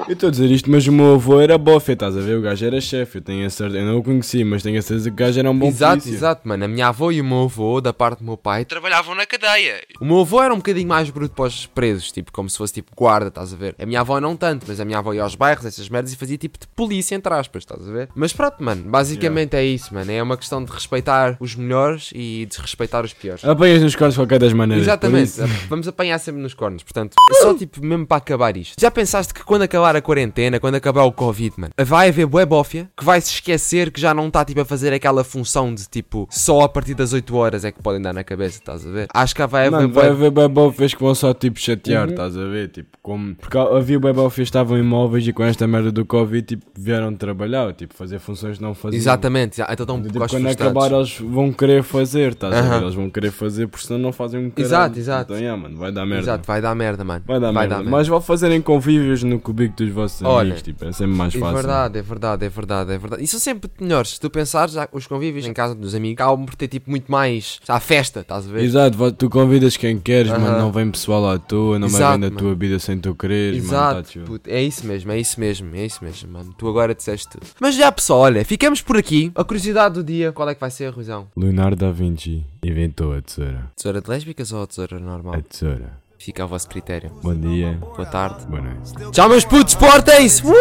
Eu 0.09 0.13
estou 0.13 0.29
a 0.29 0.31
dizer 0.31 0.51
isto, 0.51 0.71
mas 0.71 0.87
o 0.87 0.93
meu 0.93 1.15
avô 1.15 1.41
era 1.41 1.57
bofe, 1.59 1.93
estás 1.93 2.17
a 2.17 2.21
ver? 2.21 2.37
O 2.39 2.43
gajo 2.43 2.65
era 2.67 2.81
chefe, 2.81 3.19
eu 3.19 3.23
tenho 3.23 3.47
a 3.47 3.51
certeza, 3.51 3.79
eu 3.79 3.87
não 3.87 3.99
o 3.99 4.03
conheci, 4.03 4.43
mas 4.45 4.63
tenho 4.63 4.79
a 4.79 4.83
certeza 4.83 5.11
que 5.11 5.15
o 5.15 5.17
gajo 5.17 5.39
era 5.39 5.51
um 5.51 5.59
bom 5.59 5.67
exato, 5.69 5.99
polícia. 6.03 6.17
exato, 6.17 6.47
mano. 6.49 6.65
A 6.65 6.69
minha 6.69 6.89
avó 6.89 7.11
e 7.11 7.21
o 7.21 7.25
meu 7.25 7.45
avô, 7.45 7.78
da 7.81 7.93
parte 7.93 8.19
do 8.19 8.25
meu 8.25 8.37
pai, 8.37 8.65
trabalhavam 8.65 9.15
na 9.15 9.27
cadeia. 9.27 9.83
O 10.01 10.05
meu 10.05 10.21
avô 10.21 10.43
era 10.43 10.53
um 10.53 10.59
bocadinho 10.59 10.89
mais 10.89 11.11
bruto 11.11 11.35
para 11.35 11.45
os 11.47 11.67
presos, 11.67 12.11
tipo, 12.13 12.33
como 12.33 12.49
se 12.49 12.59
fosse 12.59 12.75
tipo 12.75 12.93
guarda, 12.97 13.29
estás 13.29 13.53
a 13.53 13.57
ver? 13.57 13.75
A 13.79 13.87
minha 13.87 14.01
avó 14.01 14.21
não 14.21 14.37
tanto, 14.37 14.65
mas 14.69 14.81
a 14.81 14.85
minha 14.85 14.99
avó 14.99 15.13
ia 15.13 15.23
aos 15.23 15.35
bairros, 15.35 15.65
essas 15.65 15.89
merdas, 15.89 16.13
e 16.13 16.17
fazia 16.17 16.39
tipo 16.39 16.59
de 16.59 16.67
polícia, 16.69 17.15
entre 17.15 17.33
aspas, 17.33 17.63
estás 17.63 17.89
a 17.89 17.93
ver? 17.93 18.09
Mas 18.15 18.33
pronto, 18.33 18.63
mano, 18.63 18.89
basicamente 18.91 19.55
é 19.57 19.65
isso, 19.65 19.93
mano. 19.95 20.11
É 20.11 20.23
uma 20.23 20.37
questão 20.37 20.65
de 20.65 20.73
respeitar 20.73 21.37
os 21.41 21.55
melhores 21.55 22.11
e 22.15 22.47
desrespeitar 22.47 23.05
os 23.05 23.13
piores. 23.13 23.45
Apanhas 23.45 23.83
nos 23.83 23.95
cornos 23.95 24.15
de 24.15 24.21
qualquer 24.21 24.39
das 24.39 24.53
maneiras. 24.53 24.87
Exatamente, 24.87 25.33
vamos 25.69 25.87
apanhar 25.89 26.19
sempre 26.19 26.43
nos 26.43 26.55
cornos. 26.55 26.83
Portanto, 26.83 27.15
é 27.31 27.35
só 27.43 27.55
tipo 27.55 27.85
mesmo 27.85 28.07
para 28.07 28.17
acabar 28.17 28.57
isto. 28.57 28.75
Já 28.79 28.91
pensaste 28.91 29.33
que 29.35 29.45
quando 29.45 29.63
acabar 29.63 29.97
a 29.97 30.03
quarentena, 30.03 30.61
quando 30.61 30.77
acabar 30.77 31.05
o 31.05 31.13
Covid, 31.13 31.55
mano, 31.59 31.73
vai 31.79 32.09
haver 32.09 32.27
bué 32.27 32.45
bófia 32.45 32.91
que 32.97 33.05
vai 33.05 33.21
se 33.21 33.31
esquecer 33.33 33.91
que 33.91 34.01
já 34.01 34.13
não 34.15 34.29
está 34.29 34.45
tipo 34.45 34.61
a 34.61 34.65
fazer 34.65 34.93
aquela 34.93 35.25
função 35.25 35.75
de 35.75 35.89
tipo 35.89 36.27
só 36.31 36.63
a 36.63 36.69
partir 36.69 36.95
das 36.95 37.13
8 37.13 37.37
horas 37.37 37.65
é 37.69 37.73
que 37.73 37.83
podem 37.83 38.01
dar 38.03 38.13
na 38.13 38.25
cabeça, 38.25 38.59
estás 38.59 38.87
a 38.87 38.91
ver? 38.91 39.09
Acho 39.13 39.35
que 39.35 39.47
vai 39.47 39.67
haver 39.69 39.87
bué- 39.89 40.03
vai 40.03 40.09
haver 40.11 40.31
bem 40.31 40.49
bofes 40.49 40.95
que 40.95 41.01
vão 41.03 41.15
só 41.15 41.33
tipo 41.35 41.59
Uhum. 41.59 41.65
chatear, 41.65 42.09
estás 42.09 42.37
a 42.37 42.45
ver? 42.45 42.69
Tipo, 42.69 42.97
como. 43.03 43.35
Porque 43.35 43.57
havia 43.59 43.99
bem 44.01 44.13
bofes 44.13 44.37
que 44.37 44.43
estavam 44.43 44.77
imóveis 44.79 45.27
e 45.27 45.33
com 45.33 45.43
esta 45.45 45.67
merda 45.67 45.91
do 45.93 46.05
Covid, 46.05 46.47
tipo, 46.47 46.65
vieram 46.79 47.15
trabalhar, 47.15 47.73
tipo, 47.75 47.95
fazer 47.95 48.19
funções 48.19 48.57
que 48.59 48.63
não 48.63 48.75
faziam. 48.75 48.99
Exatamente, 48.99 49.61
então 49.61 49.73
estão 49.73 49.97
um 49.97 50.03
Tipo, 50.03 50.19
quando 50.19 50.29
frustrados. 50.31 50.61
acabar 50.61 50.93
eles 50.93 51.19
vão 51.19 51.53
querer 51.53 51.83
fazer, 51.83 52.33
estás 52.33 52.55
a 52.55 52.59
Aham. 52.59 52.71
ver? 52.79 52.83
Eles 52.85 52.95
vão 52.95 53.11
querer 53.11 53.31
fazer 53.31 53.67
porque 53.69 53.87
senão 53.87 54.01
não 54.01 54.13
fazem 54.13 54.41
um 54.47 54.51
caralho. 54.51 54.67
Exato, 54.67 54.99
exato. 54.99 55.33
Então, 55.33 55.37
yeah, 55.43 55.61
mano, 55.61 55.77
vai 55.77 55.93
dar 55.93 56.05
merda. 56.07 56.23
Exato, 56.25 56.47
vai 56.47 56.61
dar 56.61 56.75
merda, 56.75 57.05
mano. 57.05 57.23
Vai 57.27 57.41
dar 57.41 57.53
merda. 57.53 57.83
Mas 57.83 58.09
vão 58.09 58.21
fazerem 58.21 58.61
convívios 58.61 59.23
no 59.23 59.39
cubico 59.41 59.77
dos 59.77 59.91
vossos 59.91 60.23
Olha, 60.23 60.43
amigos, 60.49 60.63
tipo, 60.63 60.85
é 60.85 60.93
sempre 60.93 61.15
mais 61.17 61.35
É 61.35 61.39
fácil. 61.39 61.55
verdade, 61.57 61.99
é 61.99 62.03
verdade, 62.03 62.45
é 62.45 62.49
verdade, 62.49 62.93
é 62.93 62.99
verdade. 62.99 63.23
E 63.23 63.27
são 63.27 63.39
sempre 63.41 63.71
melhores. 63.81 64.11
Se 64.11 64.21
tu 64.21 64.31
pensares, 64.31 64.73
já, 64.75 64.89
os 64.93 65.07
convívios 65.07 65.47
em 65.47 65.53
casa 65.53 65.75
dos 65.75 65.95
amigos 65.95 66.21
acabam 66.23 66.45
por 66.47 66.55
ter 66.55 66.69
tipo 66.69 66.91
muito 66.91 67.11
mais. 67.11 67.58
À 67.67 67.81
festa, 67.81 68.21
estás 68.21 68.47
a 68.49 68.51
ver? 68.53 68.63
Exato, 68.63 69.13
tu 69.13 69.29
convidas 69.29 69.77
quem 69.77 69.99
queres, 69.99 70.31
Aham. 70.33 70.39
mano, 70.41 70.59
não 70.59 70.73
vem 70.73 70.91
pessoal 70.91 71.29
à 71.29 71.39
toa, 71.39 71.79
não 71.79 71.87
vai 71.89 72.01
Exato, 72.01 72.13
vendo 72.15 72.25
a 72.25 72.31
mano. 72.31 72.39
tua 72.39 72.55
vida 72.55 72.79
sem 72.79 72.99
tu 72.99 73.15
quereres, 73.15 73.63
mano, 73.67 73.69
tá 73.79 73.91
Exato, 73.91 74.13
chill. 74.13 74.25
puto, 74.25 74.49
é 74.49 74.63
isso 74.63 74.87
mesmo, 74.87 75.13
é 75.13 75.19
isso 75.19 75.39
mesmo, 75.39 75.75
é 75.77 75.85
isso 75.85 76.03
mesmo, 76.03 76.33
mano. 76.33 76.55
Tu 76.57 76.67
agora 76.69 76.95
disseste 76.95 77.29
tudo. 77.29 77.47
Mas 77.61 77.75
já 77.75 77.93
pessoal, 77.93 78.21
olha, 78.21 78.43
ficamos 78.45 78.81
por 78.81 78.97
aqui. 78.97 79.31
A 79.35 79.45
curiosidade 79.45 79.97
do 79.97 80.05
dia, 80.05 80.33
qual 80.33 80.49
é 80.49 80.55
que 80.55 80.61
vai 80.61 80.71
ser, 80.71 80.91
Ruizão? 80.91 81.27
Leonardo 81.37 81.77
da 81.77 81.91
Vinci 81.93 82.43
inventou 82.63 83.13
a 83.13 83.21
tesoura. 83.21 83.71
Tesoura 83.77 84.01
de 84.01 84.09
lésbicas 84.09 84.51
ou 84.53 84.63
a 84.63 84.67
tesoura 84.67 84.99
normal? 84.99 85.35
A 85.35 85.43
tesoura. 85.43 85.93
Fica 86.19 86.45
a 86.45 86.47
vosso 86.47 86.69
critério. 86.69 87.11
Bom 87.23 87.35
dia, 87.35 87.79
Boa 87.81 88.07
tarde. 88.07 88.47
boa 88.47 88.63
noite. 88.63 89.13
Tchau, 89.13 89.29
meus 89.29 89.45
putos, 89.45 89.75
portem-se! 89.75 90.43
Uh! 90.43 90.53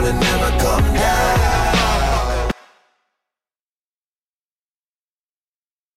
And 0.00 0.18
never 0.20 0.50
come 0.62 0.94
down. 0.94 1.47